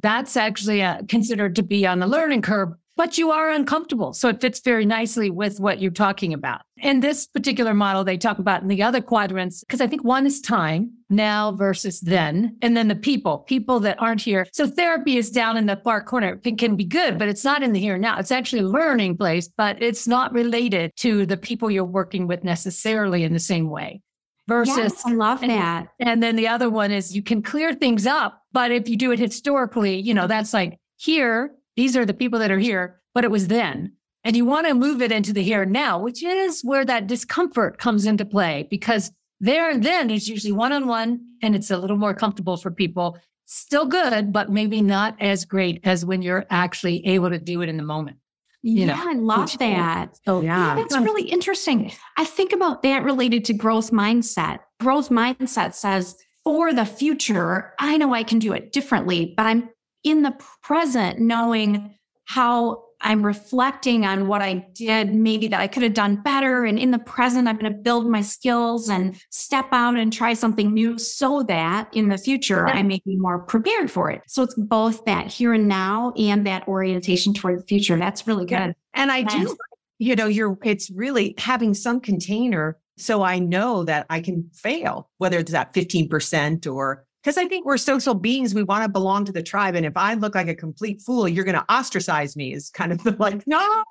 that's 0.02 0.36
actually 0.36 0.82
uh, 0.82 1.02
considered 1.08 1.54
to 1.56 1.62
be 1.62 1.86
on 1.86 2.00
the 2.00 2.06
learning 2.08 2.42
curve, 2.42 2.70
but 2.96 3.18
you 3.18 3.30
are 3.30 3.50
uncomfortable. 3.50 4.12
So 4.12 4.28
it 4.28 4.40
fits 4.40 4.60
very 4.60 4.86
nicely 4.86 5.30
with 5.30 5.60
what 5.60 5.80
you're 5.80 5.90
talking 5.90 6.32
about. 6.32 6.62
In 6.78 7.00
this 7.00 7.26
particular 7.26 7.74
model, 7.74 8.04
they 8.04 8.16
talk 8.16 8.38
about 8.38 8.62
in 8.62 8.68
the 8.68 8.82
other 8.82 9.00
quadrants, 9.00 9.60
because 9.60 9.80
I 9.80 9.86
think 9.86 10.02
one 10.02 10.26
is 10.26 10.40
time 10.40 10.92
now 11.08 11.52
versus 11.52 12.00
then, 12.00 12.56
and 12.62 12.76
then 12.76 12.88
the 12.88 12.94
people, 12.96 13.38
people 13.38 13.80
that 13.80 14.00
aren't 14.00 14.20
here. 14.22 14.46
So 14.52 14.66
therapy 14.66 15.16
is 15.16 15.30
down 15.30 15.56
in 15.56 15.66
the 15.66 15.76
far 15.84 16.02
corner. 16.02 16.40
It 16.42 16.58
can 16.58 16.74
be 16.76 16.84
good, 16.84 17.18
but 17.18 17.28
it's 17.28 17.44
not 17.44 17.62
in 17.62 17.72
the 17.72 17.80
here 17.80 17.94
and 17.94 18.02
now. 18.02 18.18
It's 18.18 18.32
actually 18.32 18.62
a 18.62 18.68
learning 18.68 19.16
place, 19.16 19.48
but 19.48 19.82
it's 19.82 20.06
not 20.08 20.32
related 20.32 20.92
to 20.96 21.26
the 21.26 21.36
people 21.36 21.70
you're 21.70 21.84
working 21.84 22.26
with 22.26 22.44
necessarily 22.44 23.24
in 23.24 23.32
the 23.32 23.38
same 23.38 23.70
way 23.70 24.00
versus 24.48 24.76
Yes, 24.76 25.02
I 25.04 25.12
love 25.12 25.42
and- 25.42 25.50
that. 25.50 25.88
and 25.98 26.22
then 26.22 26.36
the 26.36 26.48
other 26.48 26.70
one 26.70 26.92
is 26.92 27.14
you 27.16 27.22
can 27.22 27.42
clear 27.42 27.74
things 27.74 28.06
up, 28.06 28.42
but 28.52 28.70
if 28.70 28.88
you 28.88 28.96
do 28.96 29.10
it 29.12 29.18
historically, 29.18 29.98
you 30.00 30.14
know, 30.14 30.26
that's 30.26 30.54
like 30.54 30.78
here, 30.96 31.52
these 31.76 31.96
are 31.96 32.06
the 32.06 32.14
people 32.14 32.38
that 32.38 32.50
are 32.50 32.58
here, 32.58 33.00
but 33.14 33.24
it 33.24 33.30
was 33.30 33.48
then. 33.48 33.92
And 34.24 34.34
you 34.34 34.44
want 34.44 34.66
to 34.66 34.74
move 34.74 35.02
it 35.02 35.12
into 35.12 35.32
the 35.32 35.42
here 35.42 35.62
and 35.62 35.72
now, 35.72 36.00
which 36.00 36.22
is 36.22 36.62
where 36.62 36.84
that 36.84 37.06
discomfort 37.06 37.78
comes 37.78 38.06
into 38.06 38.24
play 38.24 38.66
because 38.70 39.12
there 39.38 39.70
and 39.70 39.84
then 39.84 40.10
is 40.10 40.28
usually 40.28 40.52
one 40.52 40.72
on 40.72 40.88
one 40.88 41.20
and 41.42 41.54
it's 41.54 41.70
a 41.70 41.78
little 41.78 41.96
more 41.96 42.14
comfortable 42.14 42.56
for 42.56 42.70
people. 42.70 43.18
Still 43.44 43.86
good, 43.86 44.32
but 44.32 44.50
maybe 44.50 44.82
not 44.82 45.14
as 45.20 45.44
great 45.44 45.80
as 45.84 46.04
when 46.04 46.22
you're 46.22 46.44
actually 46.50 47.06
able 47.06 47.30
to 47.30 47.38
do 47.38 47.62
it 47.62 47.68
in 47.68 47.76
the 47.76 47.84
moment. 47.84 48.16
You 48.62 48.86
know, 48.86 48.94
yeah, 48.94 49.04
I 49.06 49.12
love 49.12 49.42
which- 49.42 49.58
that. 49.58 50.16
So, 50.24 50.40
Yeah, 50.40 50.74
that's 50.74 50.96
really 50.96 51.28
interesting. 51.28 51.92
I 52.16 52.24
think 52.24 52.52
about 52.52 52.82
that 52.82 53.04
related 53.04 53.44
to 53.44 53.54
growth 53.54 53.92
mindset. 53.92 54.58
Growth 54.80 55.10
mindset 55.10 55.74
says, 55.74 56.16
for 56.42 56.72
the 56.72 56.84
future, 56.84 57.74
I 57.78 57.96
know 57.96 58.12
I 58.12 58.24
can 58.24 58.40
do 58.40 58.52
it 58.52 58.72
differently, 58.72 59.34
but 59.36 59.46
I'm 59.46 59.68
in 60.06 60.22
the 60.22 60.34
present 60.62 61.18
knowing 61.18 61.94
how 62.24 62.84
I'm 63.00 63.22
reflecting 63.22 64.06
on 64.06 64.26
what 64.26 64.40
I 64.40 64.66
did, 64.72 65.14
maybe 65.14 65.48
that 65.48 65.60
I 65.60 65.66
could 65.66 65.82
have 65.82 65.94
done 65.94 66.22
better. 66.22 66.64
And 66.64 66.78
in 66.78 66.92
the 66.92 66.98
present, 66.98 67.46
I'm 67.46 67.58
going 67.58 67.70
to 67.70 67.78
build 67.78 68.08
my 68.08 68.22
skills 68.22 68.88
and 68.88 69.20
step 69.30 69.66
out 69.72 69.96
and 69.96 70.12
try 70.12 70.32
something 70.32 70.72
new 70.72 70.98
so 70.98 71.42
that 71.44 71.94
in 71.94 72.08
the 72.08 72.18
future, 72.18 72.66
I 72.66 72.82
may 72.82 73.00
be 73.04 73.16
more 73.16 73.40
prepared 73.40 73.90
for 73.90 74.10
it. 74.10 74.22
So 74.26 74.42
it's 74.42 74.54
both 74.54 75.04
that 75.04 75.26
here 75.26 75.52
and 75.52 75.68
now 75.68 76.12
and 76.16 76.46
that 76.46 76.66
orientation 76.66 77.34
toward 77.34 77.58
the 77.58 77.66
future. 77.66 77.98
That's 77.98 78.26
really 78.26 78.46
good. 78.46 78.74
And 78.94 79.12
I 79.12 79.22
do, 79.22 79.56
you 79.98 80.16
know, 80.16 80.26
you're, 80.26 80.56
it's 80.64 80.90
really 80.90 81.34
having 81.36 81.74
some 81.74 82.00
container. 82.00 82.78
So 82.96 83.22
I 83.22 83.40
know 83.40 83.84
that 83.84 84.06
I 84.08 84.20
can 84.20 84.50
fail, 84.54 85.10
whether 85.18 85.38
it's 85.38 85.52
at 85.52 85.74
15% 85.74 86.72
or 86.72 87.05
because 87.26 87.38
I 87.38 87.48
think 87.48 87.66
we're 87.66 87.76
social 87.76 88.14
beings. 88.14 88.54
We 88.54 88.62
want 88.62 88.84
to 88.84 88.88
belong 88.88 89.24
to 89.24 89.32
the 89.32 89.42
tribe. 89.42 89.74
And 89.74 89.84
if 89.84 89.96
I 89.96 90.14
look 90.14 90.36
like 90.36 90.46
a 90.46 90.54
complete 90.54 91.02
fool, 91.02 91.26
you're 91.26 91.42
going 91.44 91.56
to 91.56 91.64
ostracize 91.68 92.36
me 92.36 92.52
is 92.52 92.70
kind 92.70 92.92
of 92.92 93.02
the 93.02 93.16
like, 93.18 93.44
no. 93.48 93.82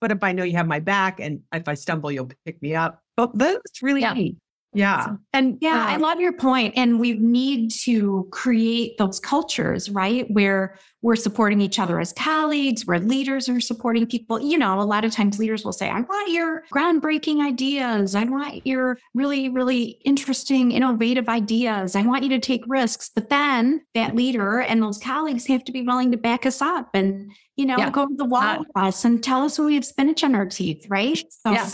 But 0.00 0.12
if 0.12 0.22
I 0.22 0.30
know 0.30 0.44
you 0.44 0.56
have 0.56 0.68
my 0.68 0.78
back 0.78 1.18
and 1.18 1.40
if 1.52 1.66
I 1.66 1.74
stumble, 1.74 2.12
you'll 2.12 2.30
pick 2.44 2.62
me 2.62 2.76
up. 2.76 3.02
But 3.16 3.36
that's 3.36 3.82
really 3.82 4.02
Yeah. 4.02 4.12
neat. 4.12 4.36
Yeah. 4.74 5.06
So- 5.06 5.18
and 5.32 5.58
Yeah, 5.60 5.84
I 5.86 5.96
uh, 5.96 5.98
love 5.98 6.20
your 6.20 6.32
point. 6.34 6.74
And 6.76 7.00
we 7.00 7.14
need 7.14 7.70
to 7.84 8.28
create 8.30 8.98
those 8.98 9.18
cultures, 9.18 9.88
right? 9.90 10.30
Where 10.30 10.78
we're 11.00 11.16
supporting 11.16 11.60
each 11.60 11.78
other 11.78 12.00
as 12.00 12.12
colleagues, 12.12 12.84
where 12.84 12.98
leaders 12.98 13.48
are 13.48 13.60
supporting 13.60 14.04
people. 14.06 14.40
You 14.40 14.58
know, 14.58 14.80
a 14.80 14.82
lot 14.82 15.04
of 15.04 15.12
times 15.12 15.38
leaders 15.38 15.64
will 15.64 15.72
say, 15.72 15.88
I 15.88 16.00
want 16.00 16.30
your 16.32 16.64
groundbreaking 16.72 17.40
ideas. 17.46 18.14
I 18.14 18.24
want 18.24 18.66
your 18.66 18.98
really, 19.14 19.48
really 19.48 20.00
interesting, 20.04 20.72
innovative 20.72 21.28
ideas. 21.28 21.94
I 21.96 22.02
want 22.02 22.24
you 22.24 22.30
to 22.30 22.38
take 22.40 22.62
risks. 22.66 23.10
But 23.14 23.30
then 23.30 23.82
that 23.94 24.14
leader 24.16 24.60
and 24.60 24.82
those 24.82 24.98
colleagues 24.98 25.46
have 25.46 25.64
to 25.64 25.72
be 25.72 25.82
willing 25.82 26.10
to 26.10 26.16
back 26.18 26.44
us 26.44 26.60
up 26.60 26.90
and, 26.94 27.30
you 27.56 27.64
know, 27.64 27.78
Yeah. 27.78 27.90
go 27.90 28.06
to 28.06 28.14
the 28.14 28.24
wall 28.24 28.42
Uh, 28.42 28.58
with 28.58 28.68
us 28.74 29.04
and 29.04 29.22
tell 29.22 29.44
us 29.44 29.58
when 29.58 29.66
we 29.66 29.74
have 29.76 29.84
spinach 29.84 30.24
on 30.24 30.34
our 30.34 30.46
teeth, 30.46 30.86
right? 30.90 31.22
So, 31.30 31.52
Yeah. 31.52 31.70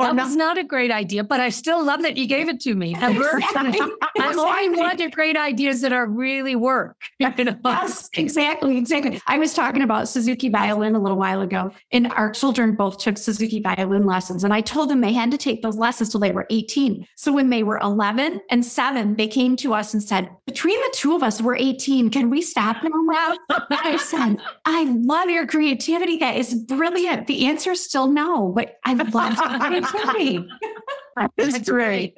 Or 0.00 0.06
that 0.06 0.16
not- 0.16 0.26
was 0.26 0.36
not 0.36 0.58
a 0.58 0.64
great 0.64 0.90
idea, 0.90 1.22
but 1.24 1.40
I 1.40 1.50
still 1.50 1.84
love 1.84 2.02
that 2.02 2.16
you 2.16 2.26
gave 2.26 2.48
it 2.48 2.60
to 2.60 2.74
me. 2.74 2.96
Exactly. 3.10 3.80
I 4.18 4.34
only 4.34 4.78
want 4.78 4.98
the 4.98 5.10
great 5.10 5.36
ideas 5.36 5.80
that 5.82 5.92
are 5.92 6.06
really 6.06 6.56
work. 6.56 6.96
Yes, 7.20 8.08
exactly, 8.14 8.76
exactly. 8.78 9.20
I 9.26 9.38
was 9.38 9.54
talking 9.54 9.82
about 9.82 10.08
Suzuki 10.08 10.48
violin 10.48 10.94
a 10.94 11.00
little 11.00 11.16
while 11.18 11.40
ago, 11.40 11.72
and 11.92 12.10
our 12.12 12.30
children 12.30 12.74
both 12.74 12.98
took 12.98 13.18
Suzuki 13.18 13.60
violin 13.60 14.06
lessons. 14.06 14.44
And 14.44 14.52
I 14.52 14.60
told 14.60 14.90
them 14.90 15.00
they 15.00 15.12
had 15.12 15.30
to 15.30 15.38
take 15.38 15.62
those 15.62 15.76
lessons 15.76 16.10
till 16.10 16.20
they 16.20 16.32
were 16.32 16.46
18. 16.50 17.06
So 17.16 17.32
when 17.32 17.50
they 17.50 17.62
were 17.62 17.78
11 17.78 18.40
and 18.50 18.64
seven, 18.64 19.16
they 19.16 19.28
came 19.28 19.56
to 19.56 19.74
us 19.74 19.92
and 19.94 20.02
said, 20.02 20.30
Between 20.46 20.78
the 20.80 20.92
two 20.94 21.14
of 21.14 21.22
us, 21.22 21.40
we're 21.40 21.56
18. 21.56 22.10
Can 22.10 22.30
we 22.30 22.42
stop 22.42 22.76
now? 22.82 23.36
I 23.70 23.96
said, 23.96 24.38
I 24.64 24.84
love 24.84 25.28
your 25.30 25.46
creativity. 25.46 26.16
That 26.18 26.36
is 26.36 26.54
brilliant. 26.54 27.26
The 27.26 27.46
answer 27.46 27.72
is 27.72 27.84
still 27.84 28.08
no, 28.08 28.52
but 28.52 28.76
I 28.84 28.94
love 28.94 29.36
creativity. 29.90 30.48
That's 31.36 31.68
great. 31.68 32.14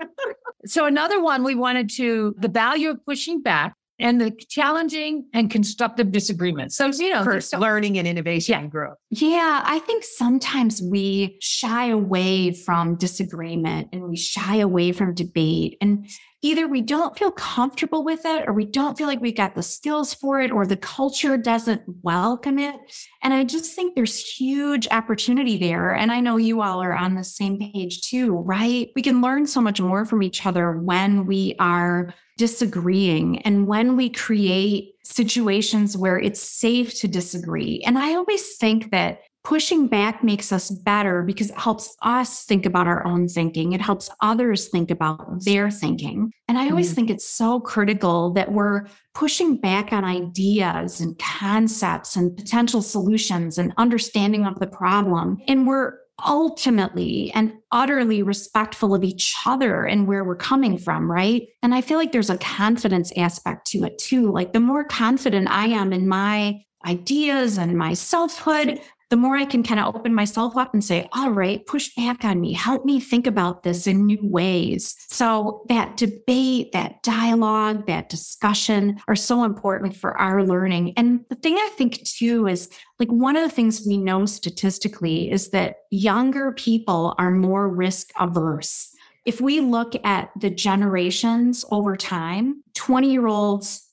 So 0.67 0.87
another 0.87 1.21
one 1.23 1.43
we 1.45 1.55
wanted 1.55 1.91
to 1.97 2.35
the 2.39 2.49
value 2.49 2.91
of 2.91 3.05
pushing 3.05 3.43
back 3.43 3.75
and 3.99 4.21
the 4.21 4.31
challenging 4.49 5.27
and 5.35 5.51
constructive 5.51 6.11
disagreement. 6.13 6.73
So 6.73 6.87
you 6.87 7.13
know, 7.13 7.25
For 7.25 7.41
so- 7.41 7.59
learning 7.59 7.99
and 7.99 8.07
innovation 8.09 8.53
Yeah. 8.53 8.61
and 8.61 8.71
growth. 8.71 8.97
Yeah, 9.11 9.63
I 9.65 9.79
think 9.81 10.05
sometimes 10.05 10.81
we 10.83 11.37
shy 11.41 11.87
away 11.89 12.53
from 12.53 12.97
disagreement 12.97 13.89
and 13.93 14.03
we 14.09 14.17
shy 14.17 14.57
away 14.57 14.93
from 14.93 15.15
debate. 15.15 15.77
And 15.81 16.07
either 16.43 16.67
we 16.67 16.83
don't 16.83 17.17
feel 17.17 17.31
comfortable 17.31 18.05
with 18.05 18.25
it 18.25 18.49
or 18.49 18.53
we 18.53 18.65
don't 18.65 18.99
feel 18.99 19.07
like 19.07 19.21
we've 19.21 19.37
got 19.37 19.55
the 19.55 19.63
skills 19.63 20.13
for 20.13 20.41
it 20.41 20.51
or 20.51 20.67
the 20.67 20.77
culture 20.77 21.37
doesn't 21.37 21.83
welcome 22.03 22.59
it. 22.59 22.75
And 23.23 23.33
I 23.33 23.45
just 23.45 23.75
think 23.75 23.95
there's 23.95 24.19
huge 24.19 24.89
opportunity 24.91 25.57
there. 25.57 25.95
And 25.95 26.11
I 26.11 26.21
know 26.21 26.37
you 26.37 26.61
all 26.61 26.83
are 26.83 26.95
on 26.95 27.15
the 27.15 27.23
same 27.23 27.59
page 27.59 28.03
too, 28.03 28.39
right? 28.39 28.91
We 28.97 29.03
can 29.03 29.23
learn 29.23 29.47
so 29.47 29.61
much 29.61 29.81
more 29.81 30.05
from 30.05 30.23
each 30.23 30.45
other 30.45 30.73
when 30.73 31.27
we 31.27 31.55
are 31.61 32.13
disagreeing 32.39 33.41
and 33.43 33.69
when 33.69 33.97
we 33.97 34.11
create 34.11 34.95
situations 35.05 35.97
where 35.97 36.19
it's 36.19 36.41
safe 36.41 36.99
to 37.01 37.09
disagree. 37.09 37.83
And 37.87 37.97
I 37.99 38.15
always 38.15 38.57
think 38.57 38.91
that 38.91 39.21
pushing 39.45 39.89
back 39.89 40.23
makes 40.23 40.53
us 40.53 40.71
better 40.71 41.23
because 41.23 41.51
it 41.51 41.59
helps 41.59 41.97
us 42.03 42.45
think 42.45 42.65
about 42.65 42.87
our 42.87 43.05
own 43.07 43.27
thinking. 43.29 43.73
It 43.73 43.81
helps 43.81 44.09
others 44.21 44.69
think 44.69 44.91
about 44.91 45.45
their 45.45 45.71
thinking. 45.71 46.31
And 46.49 46.59
I 46.59 46.71
always 46.71 46.93
Mhm. 46.93 46.95
think 46.95 47.11
it's 47.11 47.29
so 47.29 47.59
critical 47.59 48.33
that 48.35 48.53
we're 48.53 48.85
pushing 49.15 49.57
back 49.57 49.93
on 49.93 50.05
ideas 50.05 51.01
and 51.01 51.19
concepts 51.19 52.15
and 52.17 52.37
potential 52.37 52.83
solutions 52.83 53.59
and 53.59 53.73
understanding 53.77 54.47
of 54.47 54.61
the 54.61 54.67
problem. 54.67 55.39
And 55.49 55.67
we're 55.67 55.95
ultimately 56.25 57.33
and 57.35 57.53
utterly 57.73 58.23
respectful 58.23 58.95
of 58.95 59.03
each 59.03 59.35
other 59.45 59.85
and 59.85 60.07
where 60.07 60.23
we're 60.23 60.37
coming 60.37 60.79
from, 60.79 61.11
right? 61.11 61.49
And 61.63 61.75
I 61.75 61.81
feel 61.81 61.99
like 61.99 62.13
there's 62.13 62.31
a 62.31 62.39
confidence 62.39 63.13
aspect 63.17 63.67
to 63.69 63.85
it 63.85 63.99
too. 63.99 64.31
Like 64.31 64.53
the 64.53 64.61
more 64.61 64.85
confident 64.85 65.49
I 65.51 65.67
am 65.67 65.93
in 65.93 66.07
my 66.07 66.61
ideas 66.87 67.59
and 67.59 67.77
my 67.77 67.95
selfhood, 67.95 68.81
the 69.13 69.17
more 69.19 69.37
I 69.37 69.45
can 69.45 69.63
kind 69.63 69.79
of 69.79 69.95
open 69.95 70.15
myself 70.15 70.57
up 70.57 70.73
and 70.73 70.83
say, 70.83 71.07
all 71.13 71.33
right, 71.33 71.67
push 71.67 71.95
back 71.95 72.25
on 72.25 72.41
me, 72.41 72.55
help 72.55 72.87
me 72.87 72.99
think 72.99 73.27
about 73.27 73.63
this 73.63 73.87
in 73.87 74.07
new 74.07 74.17
ways. 74.23 74.97
So 75.11 75.67
that 75.69 75.99
debate, 75.99 76.73
that 76.73 77.03
dialogue, 77.03 77.87
that 77.89 78.09
discussion 78.09 78.99
are 79.09 79.15
so 79.15 79.45
important 79.45 79.95
for 79.95 80.17
our 80.17 80.43
learning. 80.43 80.95
And 80.97 81.27
the 81.29 81.35
thing 81.35 81.57
I 81.59 81.69
think 81.77 82.03
too 82.05 82.47
is 82.47 82.71
like 82.99 83.11
one 83.11 83.37
of 83.37 83.43
the 83.43 83.55
things 83.55 83.85
we 83.87 83.99
know 83.99 84.25
statistically 84.25 85.31
is 85.31 85.51
that 85.51 85.75
younger 85.91 86.53
people 86.53 87.15
are 87.19 87.31
more 87.31 87.69
risk 87.69 88.13
averse. 88.19 88.97
If 89.27 89.43
we 89.43 89.61
look 89.61 89.93
at 90.07 90.31
the 90.41 90.49
generations 90.49 91.67
over 91.71 91.99
time, 91.99 92.63
20 92.77 93.13
year 93.13 93.27
olds 93.27 93.87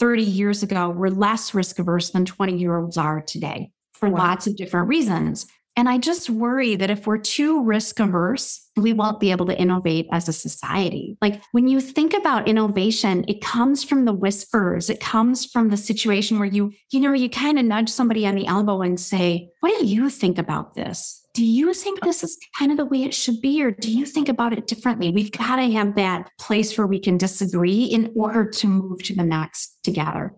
30 0.00 0.24
years 0.24 0.64
ago 0.64 0.90
were 0.90 1.12
less 1.12 1.54
risk 1.54 1.78
averse 1.78 2.10
than 2.10 2.24
20 2.24 2.58
year 2.58 2.76
olds 2.76 2.96
are 2.96 3.22
today 3.22 3.70
for 3.94 4.08
Wow. 4.08 4.18
lots 4.18 4.46
of 4.46 4.56
different 4.56 4.88
reasons. 4.88 5.46
And 5.76 5.88
I 5.88 5.98
just 5.98 6.30
worry 6.30 6.76
that 6.76 6.90
if 6.90 7.04
we're 7.04 7.18
too 7.18 7.64
risk 7.64 7.98
averse, 7.98 8.60
we 8.76 8.92
won't 8.92 9.18
be 9.18 9.32
able 9.32 9.46
to 9.46 9.58
innovate 9.58 10.06
as 10.12 10.28
a 10.28 10.32
society. 10.32 11.16
Like 11.20 11.42
when 11.50 11.66
you 11.66 11.80
think 11.80 12.14
about 12.14 12.46
innovation, 12.46 13.24
it 13.26 13.40
comes 13.40 13.82
from 13.82 14.04
the 14.04 14.12
whispers. 14.12 14.88
It 14.88 15.00
comes 15.00 15.44
from 15.44 15.70
the 15.70 15.76
situation 15.76 16.38
where 16.38 16.46
you, 16.46 16.72
you 16.92 17.00
know, 17.00 17.12
you 17.12 17.28
kind 17.28 17.58
of 17.58 17.64
nudge 17.64 17.88
somebody 17.88 18.24
on 18.24 18.36
the 18.36 18.46
elbow 18.46 18.82
and 18.82 19.00
say, 19.00 19.48
What 19.60 19.76
do 19.80 19.84
you 19.86 20.10
think 20.10 20.38
about 20.38 20.74
this? 20.74 21.20
Do 21.34 21.44
you 21.44 21.74
think 21.74 22.00
this 22.00 22.22
is 22.22 22.38
kind 22.56 22.70
of 22.70 22.76
the 22.76 22.86
way 22.86 23.02
it 23.02 23.12
should 23.12 23.40
be? 23.40 23.60
Or 23.60 23.72
do 23.72 23.90
you 23.90 24.06
think 24.06 24.28
about 24.28 24.52
it 24.52 24.68
differently? 24.68 25.10
We've 25.10 25.32
got 25.32 25.56
to 25.56 25.72
have 25.72 25.96
that 25.96 26.30
place 26.38 26.78
where 26.78 26.86
we 26.86 27.00
can 27.00 27.18
disagree 27.18 27.82
in 27.86 28.12
order 28.14 28.48
to 28.48 28.68
move 28.68 29.02
to 29.02 29.16
the 29.16 29.24
next 29.24 29.76
together. 29.82 30.32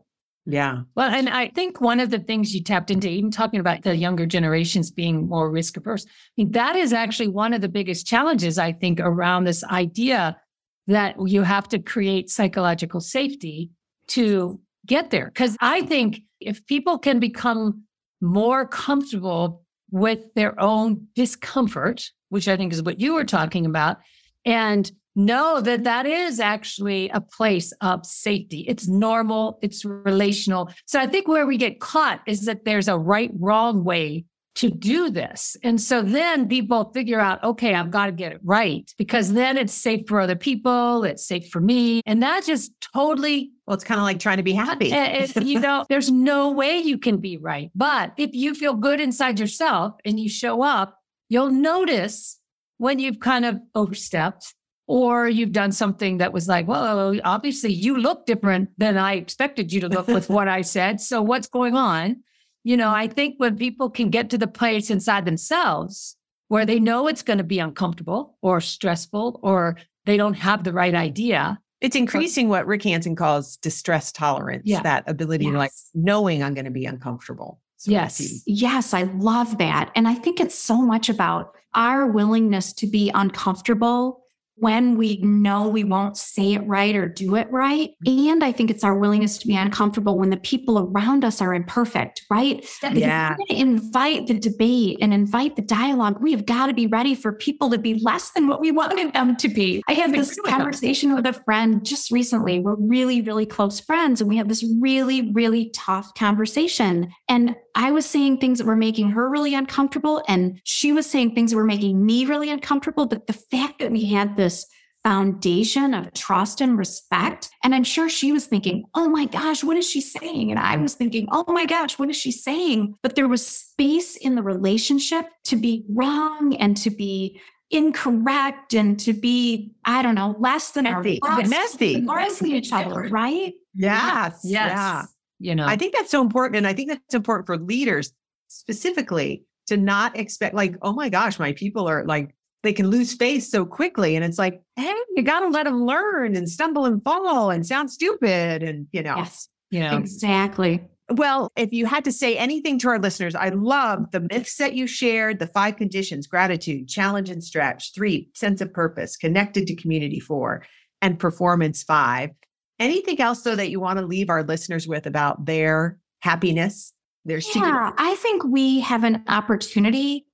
Yeah. 0.47 0.83
Well, 0.95 1.13
and 1.13 1.29
I 1.29 1.49
think 1.49 1.81
one 1.81 1.99
of 1.99 2.11
the 2.11 2.21
things 2.21 2.55
you 2.55 2.63
tapped 2.63 2.93
into, 2.93 3.09
even 3.09 3.33
talking 3.33 3.59
about 3.59 3.83
the 3.83 3.97
younger 3.97 4.27
generations 4.27 4.93
being 4.93 5.29
more 5.29 5.51
risk 5.51 5.77
averse, 5.77 6.07
I 6.07 6.11
mean, 6.37 6.53
that 6.53 6.77
is 6.77 6.93
actually 6.93 7.29
one 7.29 7.53
of 7.53 7.61
the 7.61 7.69
biggest 7.69 8.07
challenges, 8.07 8.57
I 8.57 8.73
think, 8.73 9.01
around 9.01 9.45
this 9.45 9.65
idea 9.65 10.41
that 10.87 11.17
you 11.27 11.43
have 11.43 11.69
to 11.71 11.81
create 11.81 12.31
psychological 12.31 13.01
safety 13.01 13.71
to 14.09 14.61
get 14.87 15.11
there. 15.11 15.27
Because 15.27 15.57
I 15.61 15.83
think 15.83 16.21
if 16.39 16.65
people 16.67 16.99
can 16.99 17.19
become 17.19 17.83
more 18.21 18.69
comfortable 18.69 19.65
with 19.91 20.33
their 20.35 20.59
own 20.61 21.09
discomfort, 21.17 22.11
which 22.29 22.47
I 22.47 22.57
think 22.57 22.73
is 22.73 22.83
what 22.85 23.01
you 23.01 23.15
were 23.15 23.25
talking 23.25 23.67
about, 23.67 23.99
and 24.45 24.91
know 25.17 25.61
that 25.61 25.85
that 25.85 26.07
is 26.07 26.39
actually 26.41 27.09
a 27.11 27.21
place 27.21 27.73
of 27.81 28.05
safety. 28.07 28.65
It's 28.69 28.87
normal, 28.87 29.59
it's 29.63 29.85
relational. 29.85 30.71
So 30.85 31.01
I 31.01 31.07
think 31.07 31.27
where 31.29 31.47
we 31.47 31.57
get 31.57 31.81
caught 31.81 32.21
is 32.27 32.45
that 32.45 32.65
there's 32.65 32.89
a 32.89 32.99
right, 32.99 33.31
wrong 33.39 33.85
way 33.85 34.27
to 34.57 34.71
do 34.71 35.11
this. 35.11 35.57
And 35.63 35.81
so 35.81 36.03
then 36.03 36.49
people 36.49 36.91
figure 36.95 37.21
out, 37.21 37.43
okay, 37.45 37.75
I've 37.75 37.91
got 37.91 38.07
to 38.07 38.13
get 38.13 38.33
it 38.33 38.41
right 38.43 38.91
because 38.97 39.35
then 39.35 39.59
it's 39.59 39.73
safe 39.73 40.09
for 40.09 40.19
other 40.19 40.35
people, 40.35 41.05
it's 41.05 41.27
safe 41.27 41.49
for 41.51 41.61
me. 41.61 42.01
And 42.07 42.23
that 42.23 42.45
just 42.45 42.73
totally 42.95 43.53
Well, 43.67 43.75
it's 43.75 43.85
kind 43.85 44.01
of 44.01 44.05
like 44.05 44.19
trying 44.19 44.39
to 44.39 44.43
be 44.43 44.53
happy. 44.53 44.91
it, 44.93 45.37
you 45.37 45.61
know, 45.61 45.85
there's 45.89 46.11
no 46.11 46.51
way 46.51 46.79
you 46.79 46.97
can 46.97 47.19
be 47.19 47.37
right. 47.37 47.71
But 47.75 48.13
if 48.17 48.31
you 48.33 48.55
feel 48.55 48.75
good 48.75 48.99
inside 48.99 49.39
yourself 49.39 49.95
and 50.07 50.19
you 50.19 50.29
show 50.29 50.63
up, 50.63 50.99
you'll 51.29 51.51
notice 51.51 52.41
when 52.79 52.99
you've 52.99 53.21
kind 53.21 53.45
of 53.45 53.59
overstepped 53.75 54.55
or 54.87 55.29
you've 55.29 55.53
done 55.53 55.73
something 55.73 56.19
that 56.19 56.33
was 56.33 56.47
like, 56.49 56.69
well, 56.69 57.19
obviously 57.25 57.73
you 57.73 57.97
look 57.99 58.27
different 58.27 58.71
than 58.79 58.97
I 58.97 59.15
expected 59.15 59.73
you 59.73 59.81
to 59.81 59.89
look 59.89 60.07
with 60.07 60.29
what 60.31 60.49
I 60.49 60.63
said. 60.63 61.01
So 61.01 61.23
what's 61.23 61.49
going 61.49 61.75
on? 61.75 62.23
You 62.63 62.77
know, 62.77 62.91
I 62.91 63.09
think 63.09 63.35
when 63.39 63.57
people 63.57 63.91
can 63.91 64.11
get 64.11 64.31
to 64.31 64.39
the 64.39 64.47
place 64.47 64.91
inside 64.91 65.25
themselves 65.25 66.17
where 66.49 66.67
they 66.67 66.79
know 66.79 67.09
it's 67.09 67.23
going 67.23 67.39
to 67.39 67.45
be 67.45 67.59
uncomfortable 67.59 68.37
or 68.43 68.61
stressful 68.61 69.41
or 69.43 69.77
they 70.05 70.17
don't 70.17 70.35
have 70.35 70.63
the 70.63 70.73
right 70.73 70.95
idea, 70.95 71.61
It's 71.81 71.97
increasing 71.97 72.49
what 72.49 72.67
Rick 72.67 72.85
Hanson 72.85 73.17
calls 73.17 73.57
distress 73.57 74.13
tolerance, 74.13 74.63
Yeah. 74.67 74.83
that 74.83 75.05
ability 75.09 75.47
to 75.47 75.59
like 75.59 75.73
knowing 75.95 76.43
I'm 76.43 76.55
going 76.55 76.65
to 76.65 76.71
be 76.71 76.87
uncomfortable. 76.87 77.61
of 77.87 77.93
Yes. 77.93 78.43
Yes, 78.47 78.95
I 78.95 79.03
love 79.03 79.59
that. 79.59 79.91
And 79.97 80.07
I 80.07 80.15
think 80.15 80.39
it's 80.41 80.55
so 80.55 80.77
much 80.81 81.09
about 81.09 81.55
our 81.75 82.07
willingness 82.07 82.73
to 82.75 82.87
be 82.87 83.11
uncomfortable 83.15 84.23
when 84.57 84.97
we 84.97 85.19
know 85.19 85.69
we 85.69 85.85
won't 85.85 86.17
say 86.17 86.55
it 86.55 86.67
right 86.67 86.97
or 86.97 87.07
do 87.07 87.37
it 87.37 87.51
right. 87.51 87.91
And 88.07 88.43
I 88.43 88.53
think 88.53 88.71
it's 88.71 88.83
our 88.85 88.97
willingness 88.97 89.37
to 89.39 89.47
be 89.47 89.55
uncomfortable 89.55 90.19
when 90.19 90.31
the 90.31 90.39
people 90.39 90.79
around 90.79 91.25
us 91.25 91.43
are 91.43 91.55
imperfect, 91.55 92.23
right? 92.31 92.57
Because 92.81 92.99
Yeah. 92.99 93.33
If 93.33 93.39
we're 93.39 93.47
going 93.47 93.49
to 93.49 93.61
invite 93.61 94.27
the 94.27 94.39
debate 94.39 94.99
and 95.01 95.13
invite 95.13 95.57
the 95.57 95.63
dialogue, 95.63 96.23
we 96.23 96.33
have 96.33 96.47
got 96.47 96.67
to 96.67 96.75
be 96.75 96.87
ready 96.87 97.15
for 97.15 97.33
people 97.33 97.71
to 97.71 97.79
be 97.79 98.01
less 98.03 98.31
than 98.31 98.49
what 98.49 98.61
we 98.61 98.73
wanted 98.73 99.13
them 99.13 99.37
to 99.37 99.49
be. 99.49 99.83
I 99.89 99.93
had 99.93 100.13
this 100.13 100.33
agree 100.33 100.43
with 100.43 100.51
that. 100.51 100.59
conversation 100.59 101.15
with 101.15 101.27
a 101.27 101.33
friend 101.33 101.85
just 101.85 102.11
recently. 102.11 102.59
We're 102.59 102.77
really, 102.77 103.21
really 103.21 103.47
close 103.47 103.79
friends, 103.79 104.21
and 104.21 104.29
we 104.29 104.37
had 104.37 104.49
this 104.49 104.65
really, 104.81 105.33
really 105.33 105.71
tough 105.75 106.15
conversation. 106.15 107.13
And 107.29 107.55
I 107.77 107.93
was 107.93 108.07
saying 108.07 108.39
things 108.39 108.59
that 108.59 108.67
were 108.67 108.75
making 108.75 109.11
her 109.11 109.29
really 109.29 109.55
uncomfortable, 109.55 110.25
and 110.27 110.61
she 110.65 110.93
was 110.93 111.09
saying 111.09 111.35
things 111.35 111.51
that 111.53 111.57
were 111.57 111.65
making 111.65 112.05
me 112.05 112.25
really 112.25 112.51
uncomfortable. 112.51 113.07
But 113.07 113.27
the 113.27 113.33
fact 113.35 113.79
that 113.79 113.93
we 113.93 114.07
had 114.07 114.37
this 114.37 114.67
foundation 115.07 115.95
of 115.95 116.13
trust 116.15 116.61
and 116.61 116.77
respect. 116.77 117.49
And 117.63 117.77
I'm 117.77 117.85
sure 117.85 118.09
she 118.09 118.33
was 118.33 118.47
thinking, 118.47 118.87
oh 118.97 119.09
my 119.09 119.27
gosh, 119.27 119.63
what 119.63 119.77
is 119.77 119.89
she 119.89 120.01
saying? 120.01 120.51
And 120.51 120.59
I 120.59 120.77
was 120.79 120.95
thinking, 120.95 121.29
oh 121.31 121.45
my 121.47 121.65
gosh, 121.65 121.97
what 121.97 122.11
is 122.11 122.17
she 122.17 122.33
saying? 122.33 122.97
But 123.05 123.15
there 123.15 123.29
was 123.29 123.47
space 123.47 124.17
in 124.17 124.35
the 124.35 124.43
relationship 124.43 125.27
to 125.45 125.55
be 125.55 125.85
wrong 125.89 126.57
and 126.57 126.77
to 126.79 126.91
be 126.91 127.41
incorrect 127.71 128.75
and 128.75 128.99
to 128.99 129.13
be, 129.13 129.77
I 129.85 130.03
don't 130.03 130.17
know, 130.17 130.35
less 130.41 130.73
than 130.73 130.89
our 130.89 131.05
Messy. 131.47 132.01
Messy. 132.01 132.01
than 132.41 132.53
each 132.57 132.73
other, 132.73 133.03
right? 133.03 133.53
Yes. 133.75 134.41
yes, 134.43 134.71
Yeah. 134.73 135.05
You 135.39 135.55
know, 135.55 135.67
I 135.67 135.77
think 135.77 135.95
that's 135.95 136.11
so 136.11 136.23
important. 136.23 136.57
And 136.57 136.67
I 136.67 136.73
think 136.73 136.89
that's 136.89 137.15
important 137.15 137.47
for 137.47 137.59
leaders 137.59 138.13
specifically 138.49 139.45
to 139.67 139.77
not 139.77 140.17
expect, 140.17 140.55
like, 140.55 140.77
oh 140.83 140.93
my 140.93 141.09
gosh, 141.09 141.39
my 141.39 141.53
people 141.53 141.89
are 141.89 142.05
like, 142.05 142.35
they 142.63 142.73
can 142.73 142.89
lose 142.89 143.15
face 143.15 143.51
so 143.51 143.65
quickly. 143.65 144.17
And 144.17 144.25
it's 144.25 144.39
like, 144.39 144.61
hey, 144.77 144.95
you 145.15 145.23
got 145.23 145.41
to 145.41 145.49
let 145.49 145.65
them 145.65 145.85
learn 145.85 146.35
and 146.37 146.49
stumble 146.49 146.85
and 146.85 147.03
fall 147.05 147.51
and 147.51 147.67
sound 147.67 147.91
stupid. 147.91 148.63
And, 148.63 148.87
you 148.93 149.03
know, 149.03 149.17
Yes, 149.17 149.49
you 149.71 149.81
know, 149.81 149.97
exactly. 149.97 150.83
Well, 151.09 151.53
if 151.57 151.73
you 151.73 151.87
had 151.87 152.05
to 152.05 152.13
say 152.13 152.37
anything 152.37 152.81
to 152.81 152.89
our 152.89 152.99
listeners, 152.99 153.37
I 153.37 153.51
love 153.51 154.11
the 154.11 154.27
myths 154.33 154.57
that 154.57 154.75
you 154.75 154.89
shared, 154.89 155.39
the 155.39 155.47
five 155.47 155.77
conditions 155.77 156.27
gratitude, 156.27 156.89
challenge 156.89 157.31
and 157.31 157.45
stretch, 157.45 157.95
three, 157.95 158.31
sense 158.35 158.61
of 158.61 158.73
purpose, 158.73 159.17
connected 159.17 159.69
to 159.69 159.77
community, 159.77 160.19
four, 160.19 160.65
and 161.01 161.19
performance, 161.19 161.85
five. 161.85 162.31
Anything 162.79 163.21
else, 163.21 163.43
though, 163.43 163.57
that 163.57 163.71
you 163.71 163.81
want 163.81 163.99
to 163.99 164.07
leave 164.07 164.29
our 164.29 164.43
listeners 164.43 164.87
with 164.87 165.07
about 165.07 165.47
their 165.47 165.99
happiness, 166.21 166.93
their 167.25 167.41
secret? 167.41 167.69
Yeah, 167.69 167.93
I 167.97 168.15
think 168.17 168.45
we 168.45 168.81
have 168.81 169.05
an 169.05 169.23
opportunity 169.29 170.27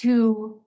to 0.00 0.60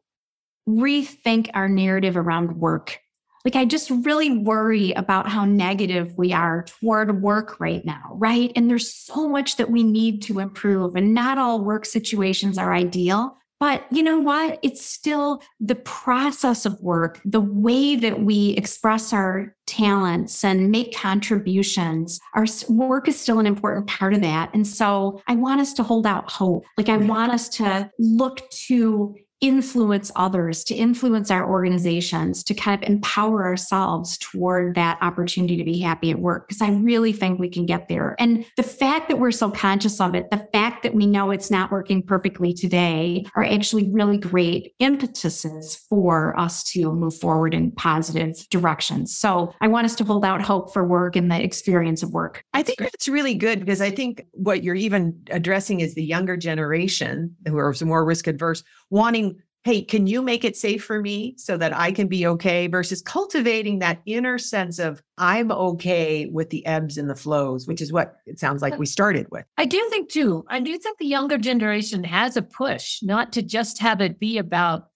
rethink 0.67 1.49
our 1.53 1.69
narrative 1.69 2.17
around 2.17 2.57
work. 2.57 2.99
Like, 3.43 3.55
I 3.55 3.65
just 3.65 3.89
really 3.89 4.37
worry 4.37 4.91
about 4.93 5.27
how 5.27 5.45
negative 5.45 6.15
we 6.15 6.31
are 6.31 6.63
toward 6.63 7.23
work 7.23 7.59
right 7.59 7.83
now, 7.83 8.11
right? 8.13 8.51
And 8.55 8.69
there's 8.69 8.93
so 8.93 9.27
much 9.27 9.57
that 9.57 9.71
we 9.71 9.83
need 9.83 10.21
to 10.23 10.39
improve, 10.39 10.95
and 10.95 11.13
not 11.13 11.37
all 11.37 11.63
work 11.63 11.85
situations 11.85 12.57
are 12.57 12.73
ideal. 12.73 13.35
But 13.61 13.85
you 13.91 14.01
know 14.01 14.17
what? 14.17 14.57
It's 14.63 14.83
still 14.83 15.43
the 15.59 15.75
process 15.75 16.65
of 16.65 16.81
work, 16.81 17.21
the 17.23 17.39
way 17.39 17.95
that 17.95 18.21
we 18.21 18.49
express 18.57 19.13
our 19.13 19.55
talents 19.67 20.43
and 20.43 20.71
make 20.71 20.97
contributions. 20.97 22.19
Our 22.33 22.47
work 22.69 23.07
is 23.07 23.21
still 23.21 23.37
an 23.37 23.45
important 23.45 23.85
part 23.85 24.15
of 24.15 24.21
that. 24.21 24.49
And 24.55 24.65
so 24.65 25.21
I 25.27 25.35
want 25.35 25.61
us 25.61 25.73
to 25.73 25.83
hold 25.83 26.07
out 26.07 26.31
hope. 26.31 26.65
Like 26.75 26.89
I 26.89 26.97
want 26.97 27.31
us 27.31 27.49
to 27.49 27.91
look 27.99 28.49
to 28.67 29.15
influence 29.41 30.11
others, 30.15 30.63
to 30.65 30.75
influence 30.75 31.31
our 31.31 31.49
organizations, 31.49 32.43
to 32.43 32.53
kind 32.53 32.81
of 32.81 32.87
empower 32.87 33.43
ourselves 33.43 34.17
toward 34.19 34.75
that 34.75 34.97
opportunity 35.01 35.57
to 35.57 35.63
be 35.63 35.79
happy 35.79 36.11
at 36.11 36.19
work. 36.19 36.47
Because 36.47 36.61
I 36.61 36.69
really 36.71 37.11
think 37.11 37.39
we 37.39 37.49
can 37.49 37.65
get 37.65 37.89
there. 37.89 38.15
And 38.19 38.45
the 38.55 38.63
fact 38.63 39.09
that 39.09 39.19
we're 39.19 39.31
so 39.31 39.49
conscious 39.49 39.99
of 39.99 40.15
it, 40.15 40.29
the 40.29 40.47
fact 40.53 40.83
that 40.83 40.93
we 40.93 41.07
know 41.07 41.31
it's 41.31 41.51
not 41.51 41.71
working 41.71 42.03
perfectly 42.03 42.53
today 42.53 43.25
are 43.35 43.43
actually 43.43 43.89
really 43.91 44.17
great 44.17 44.73
impetuses 44.79 45.75
for 45.89 46.39
us 46.39 46.63
to 46.71 46.93
move 46.93 47.15
forward 47.15 47.53
in 47.53 47.71
positive 47.71 48.47
directions. 48.49 49.15
So 49.15 49.53
I 49.59 49.67
want 49.67 49.85
us 49.85 49.95
to 49.95 50.03
hold 50.03 50.23
out 50.23 50.41
hope 50.41 50.71
for 50.71 50.87
work 50.87 51.15
and 51.15 51.31
the 51.31 51.43
experience 51.43 52.03
of 52.03 52.11
work. 52.11 52.43
I 52.53 52.63
think 52.63 52.77
that's 52.79 53.07
really 53.07 53.33
good 53.33 53.59
because 53.59 53.81
I 53.81 53.89
think 53.89 54.25
what 54.33 54.63
you're 54.63 54.75
even 54.75 55.19
addressing 55.31 55.79
is 55.79 55.95
the 55.95 56.03
younger 56.03 56.37
generation 56.37 57.35
who 57.47 57.57
are 57.57 57.73
more 57.83 58.05
risk 58.05 58.27
adverse, 58.27 58.63
wanting, 58.89 59.30
hey, 59.63 59.81
can 59.83 60.07
you 60.07 60.21
make 60.23 60.43
it 60.43 60.57
safe 60.57 60.83
for 60.83 61.01
me 61.01 61.35
so 61.37 61.55
that 61.55 61.75
I 61.75 61.91
can 61.91 62.07
be 62.07 62.25
okay? 62.25 62.67
Versus 62.67 63.01
cultivating 63.01 63.79
that 63.79 64.01
inner 64.05 64.37
sense 64.37 64.79
of 64.79 65.03
I'm 65.17 65.51
okay 65.51 66.25
with 66.25 66.49
the 66.49 66.65
ebbs 66.65 66.97
and 66.97 67.09
the 67.09 67.15
flows, 67.15 67.67
which 67.67 67.81
is 67.81 67.93
what 67.93 68.15
it 68.25 68.39
sounds 68.39 68.61
like 68.61 68.79
we 68.79 68.87
started 68.87 69.27
with. 69.29 69.45
I 69.57 69.65
do 69.65 69.85
think 69.89 70.09
too, 70.09 70.45
I 70.49 70.59
do 70.59 70.77
think 70.77 70.97
the 70.97 71.05
younger 71.05 71.37
generation 71.37 72.03
has 72.03 72.37
a 72.37 72.41
push 72.41 73.03
not 73.03 73.31
to 73.33 73.43
just 73.43 73.79
have 73.79 74.01
it 74.01 74.19
be 74.19 74.39
about 74.39 74.87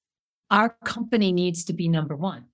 our 0.49 0.75
company 0.83 1.31
needs 1.31 1.63
to 1.65 1.73
be 1.73 1.87
number 1.87 2.15
one. 2.15 2.45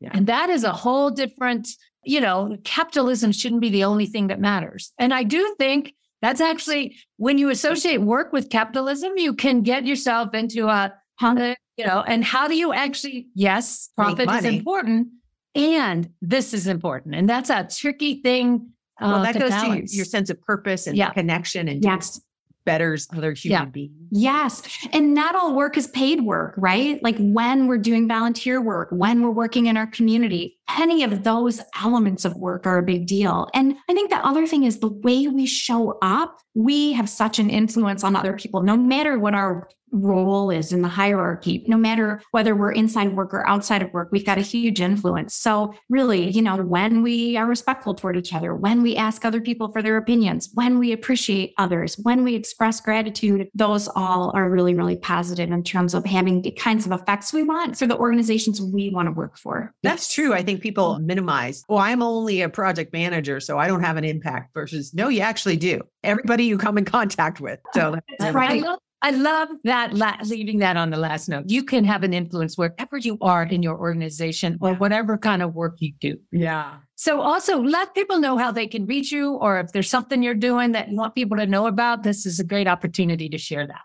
Yeah. 0.00 0.10
And 0.14 0.26
that 0.26 0.50
is 0.50 0.64
a 0.64 0.72
whole 0.72 1.10
different, 1.10 1.68
you 2.04 2.20
know, 2.20 2.56
capitalism 2.64 3.30
shouldn't 3.30 3.60
be 3.60 3.70
the 3.70 3.84
only 3.84 4.06
thing 4.06 4.26
that 4.28 4.40
matters. 4.40 4.92
And 4.98 5.14
I 5.14 5.22
do 5.22 5.54
think 5.58 5.94
that's 6.22 6.40
actually 6.40 6.96
when 7.18 7.38
you 7.38 7.50
associate 7.50 7.98
work 7.98 8.32
with 8.32 8.50
capitalism, 8.50 9.12
you 9.16 9.34
can 9.34 9.62
get 9.62 9.86
yourself 9.86 10.34
into 10.34 10.68
a, 10.68 10.92
uh, 11.20 11.54
you 11.76 11.86
know, 11.86 12.02
and 12.06 12.24
how 12.24 12.48
do 12.48 12.56
you 12.56 12.72
actually, 12.72 13.28
yes, 13.34 13.90
profit 13.96 14.30
is 14.30 14.44
important 14.44 15.08
and 15.54 16.08
this 16.20 16.54
is 16.54 16.66
important. 16.66 17.14
And 17.14 17.28
that's 17.28 17.50
a 17.50 17.68
tricky 17.70 18.20
thing. 18.22 18.68
Uh, 19.00 19.08
Well, 19.12 19.22
that 19.22 19.32
to 19.32 19.38
goes 19.40 19.50
balance. 19.50 19.90
to 19.90 19.96
your 19.96 20.04
sense 20.04 20.30
of 20.30 20.40
purpose 20.42 20.86
and 20.86 20.96
Yeah. 20.96 21.10
connection 21.10 21.68
and 21.68 21.82
Yes. 21.82 22.20
betters 22.64 23.08
other 23.16 23.32
human 23.32 23.62
Yeah. 23.62 23.64
beings. 23.70 23.92
Yes. 24.12 24.62
And 24.92 25.14
not 25.14 25.34
all 25.34 25.54
work 25.56 25.76
is 25.76 25.88
paid 25.88 26.22
work, 26.22 26.54
right? 26.56 27.02
Like 27.02 27.16
when 27.18 27.66
we're 27.66 27.78
doing 27.78 28.06
volunteer 28.06 28.60
work, 28.62 28.88
when 28.92 29.20
we're 29.20 29.32
working 29.32 29.66
in 29.66 29.76
our 29.76 29.88
community, 29.88 30.56
any 30.78 31.02
of 31.02 31.24
those 31.24 31.60
elements 31.82 32.24
of 32.24 32.36
work 32.36 32.64
are 32.66 32.78
a 32.78 32.82
big 32.82 33.06
deal. 33.06 33.48
And 33.52 33.74
I 33.90 33.94
think 33.94 34.10
the 34.10 34.24
other 34.24 34.46
thing 34.46 34.62
is 34.62 34.78
the 34.78 34.92
way 34.92 35.26
we 35.26 35.44
show 35.44 35.98
up, 36.02 36.38
we 36.54 36.92
have 36.92 37.08
such 37.08 37.38
an 37.40 37.50
influence 37.50 38.04
on 38.04 38.14
other 38.14 38.34
people, 38.34 38.62
no 38.62 38.76
matter 38.76 39.18
what 39.18 39.34
our 39.34 39.68
role 39.92 40.50
is 40.50 40.72
in 40.72 40.82
the 40.82 40.88
hierarchy, 40.88 41.64
no 41.68 41.76
matter 41.76 42.20
whether 42.30 42.56
we're 42.56 42.72
inside 42.72 43.14
work 43.14 43.32
or 43.32 43.46
outside 43.46 43.82
of 43.82 43.92
work, 43.92 44.08
we've 44.10 44.26
got 44.26 44.38
a 44.38 44.42
huge 44.42 44.80
influence. 44.80 45.34
So, 45.34 45.74
really, 45.88 46.30
you 46.30 46.42
know, 46.42 46.56
when 46.56 47.02
we 47.02 47.36
are 47.36 47.46
respectful 47.46 47.94
toward 47.94 48.16
each 48.16 48.32
other, 48.34 48.54
when 48.54 48.82
we 48.82 48.96
ask 48.96 49.24
other 49.24 49.40
people 49.40 49.68
for 49.68 49.82
their 49.82 49.96
opinions, 49.96 50.50
when 50.54 50.78
we 50.78 50.92
appreciate 50.92 51.52
others, 51.58 51.96
when 52.02 52.24
we 52.24 52.34
express 52.34 52.80
gratitude, 52.80 53.48
those 53.54 53.88
all 53.94 54.32
are 54.34 54.50
really, 54.50 54.74
really 54.74 54.96
positive 54.96 55.50
in 55.50 55.62
terms 55.62 55.94
of 55.94 56.04
having 56.04 56.42
the 56.42 56.50
kinds 56.52 56.86
of 56.86 56.92
effects 56.92 57.32
we 57.32 57.42
want 57.42 57.76
for 57.76 57.86
the 57.86 57.96
organizations 57.96 58.60
we 58.60 58.90
want 58.90 59.06
to 59.06 59.12
work 59.12 59.36
for. 59.36 59.74
That's 59.82 60.12
true. 60.12 60.32
I 60.32 60.42
think 60.42 60.62
people 60.62 60.98
minimize, 60.98 61.64
oh, 61.68 61.76
I'm 61.76 62.02
only 62.02 62.42
a 62.42 62.48
project 62.48 62.92
manager, 62.92 63.40
so 63.40 63.58
I 63.58 63.66
don't 63.68 63.82
have 63.82 63.96
an 63.96 64.04
impact 64.04 64.54
versus 64.54 64.94
no, 64.94 65.08
you 65.08 65.20
actually 65.20 65.56
do. 65.56 65.80
Everybody 66.02 66.44
you 66.44 66.58
come 66.58 66.78
in 66.78 66.84
contact 66.84 67.40
with. 67.40 67.60
So 67.74 67.96
That's 68.18 68.34
right. 68.34 68.64
I 69.02 69.10
love 69.10 69.48
that, 69.64 69.94
la- 69.94 70.16
leaving 70.24 70.58
that 70.60 70.76
on 70.76 70.90
the 70.90 70.96
last 70.96 71.28
note. 71.28 71.44
You 71.48 71.64
can 71.64 71.84
have 71.84 72.04
an 72.04 72.14
influence 72.14 72.56
wherever 72.56 72.96
you 72.96 73.18
are 73.20 73.42
in 73.42 73.62
your 73.62 73.78
organization 73.78 74.58
or 74.60 74.74
whatever 74.74 75.18
kind 75.18 75.42
of 75.42 75.54
work 75.54 75.74
you 75.80 75.92
do. 76.00 76.16
Yeah. 76.30 76.76
So 76.94 77.20
also 77.20 77.60
let 77.60 77.94
people 77.94 78.20
know 78.20 78.38
how 78.38 78.52
they 78.52 78.68
can 78.68 78.86
reach 78.86 79.10
you 79.10 79.32
or 79.34 79.58
if 79.58 79.72
there's 79.72 79.90
something 79.90 80.22
you're 80.22 80.34
doing 80.34 80.70
that 80.72 80.88
you 80.88 80.96
want 80.96 81.16
people 81.16 81.36
to 81.36 81.46
know 81.46 81.66
about, 81.66 82.04
this 82.04 82.24
is 82.26 82.38
a 82.38 82.44
great 82.44 82.68
opportunity 82.68 83.28
to 83.28 83.38
share 83.38 83.66
that. 83.66 83.80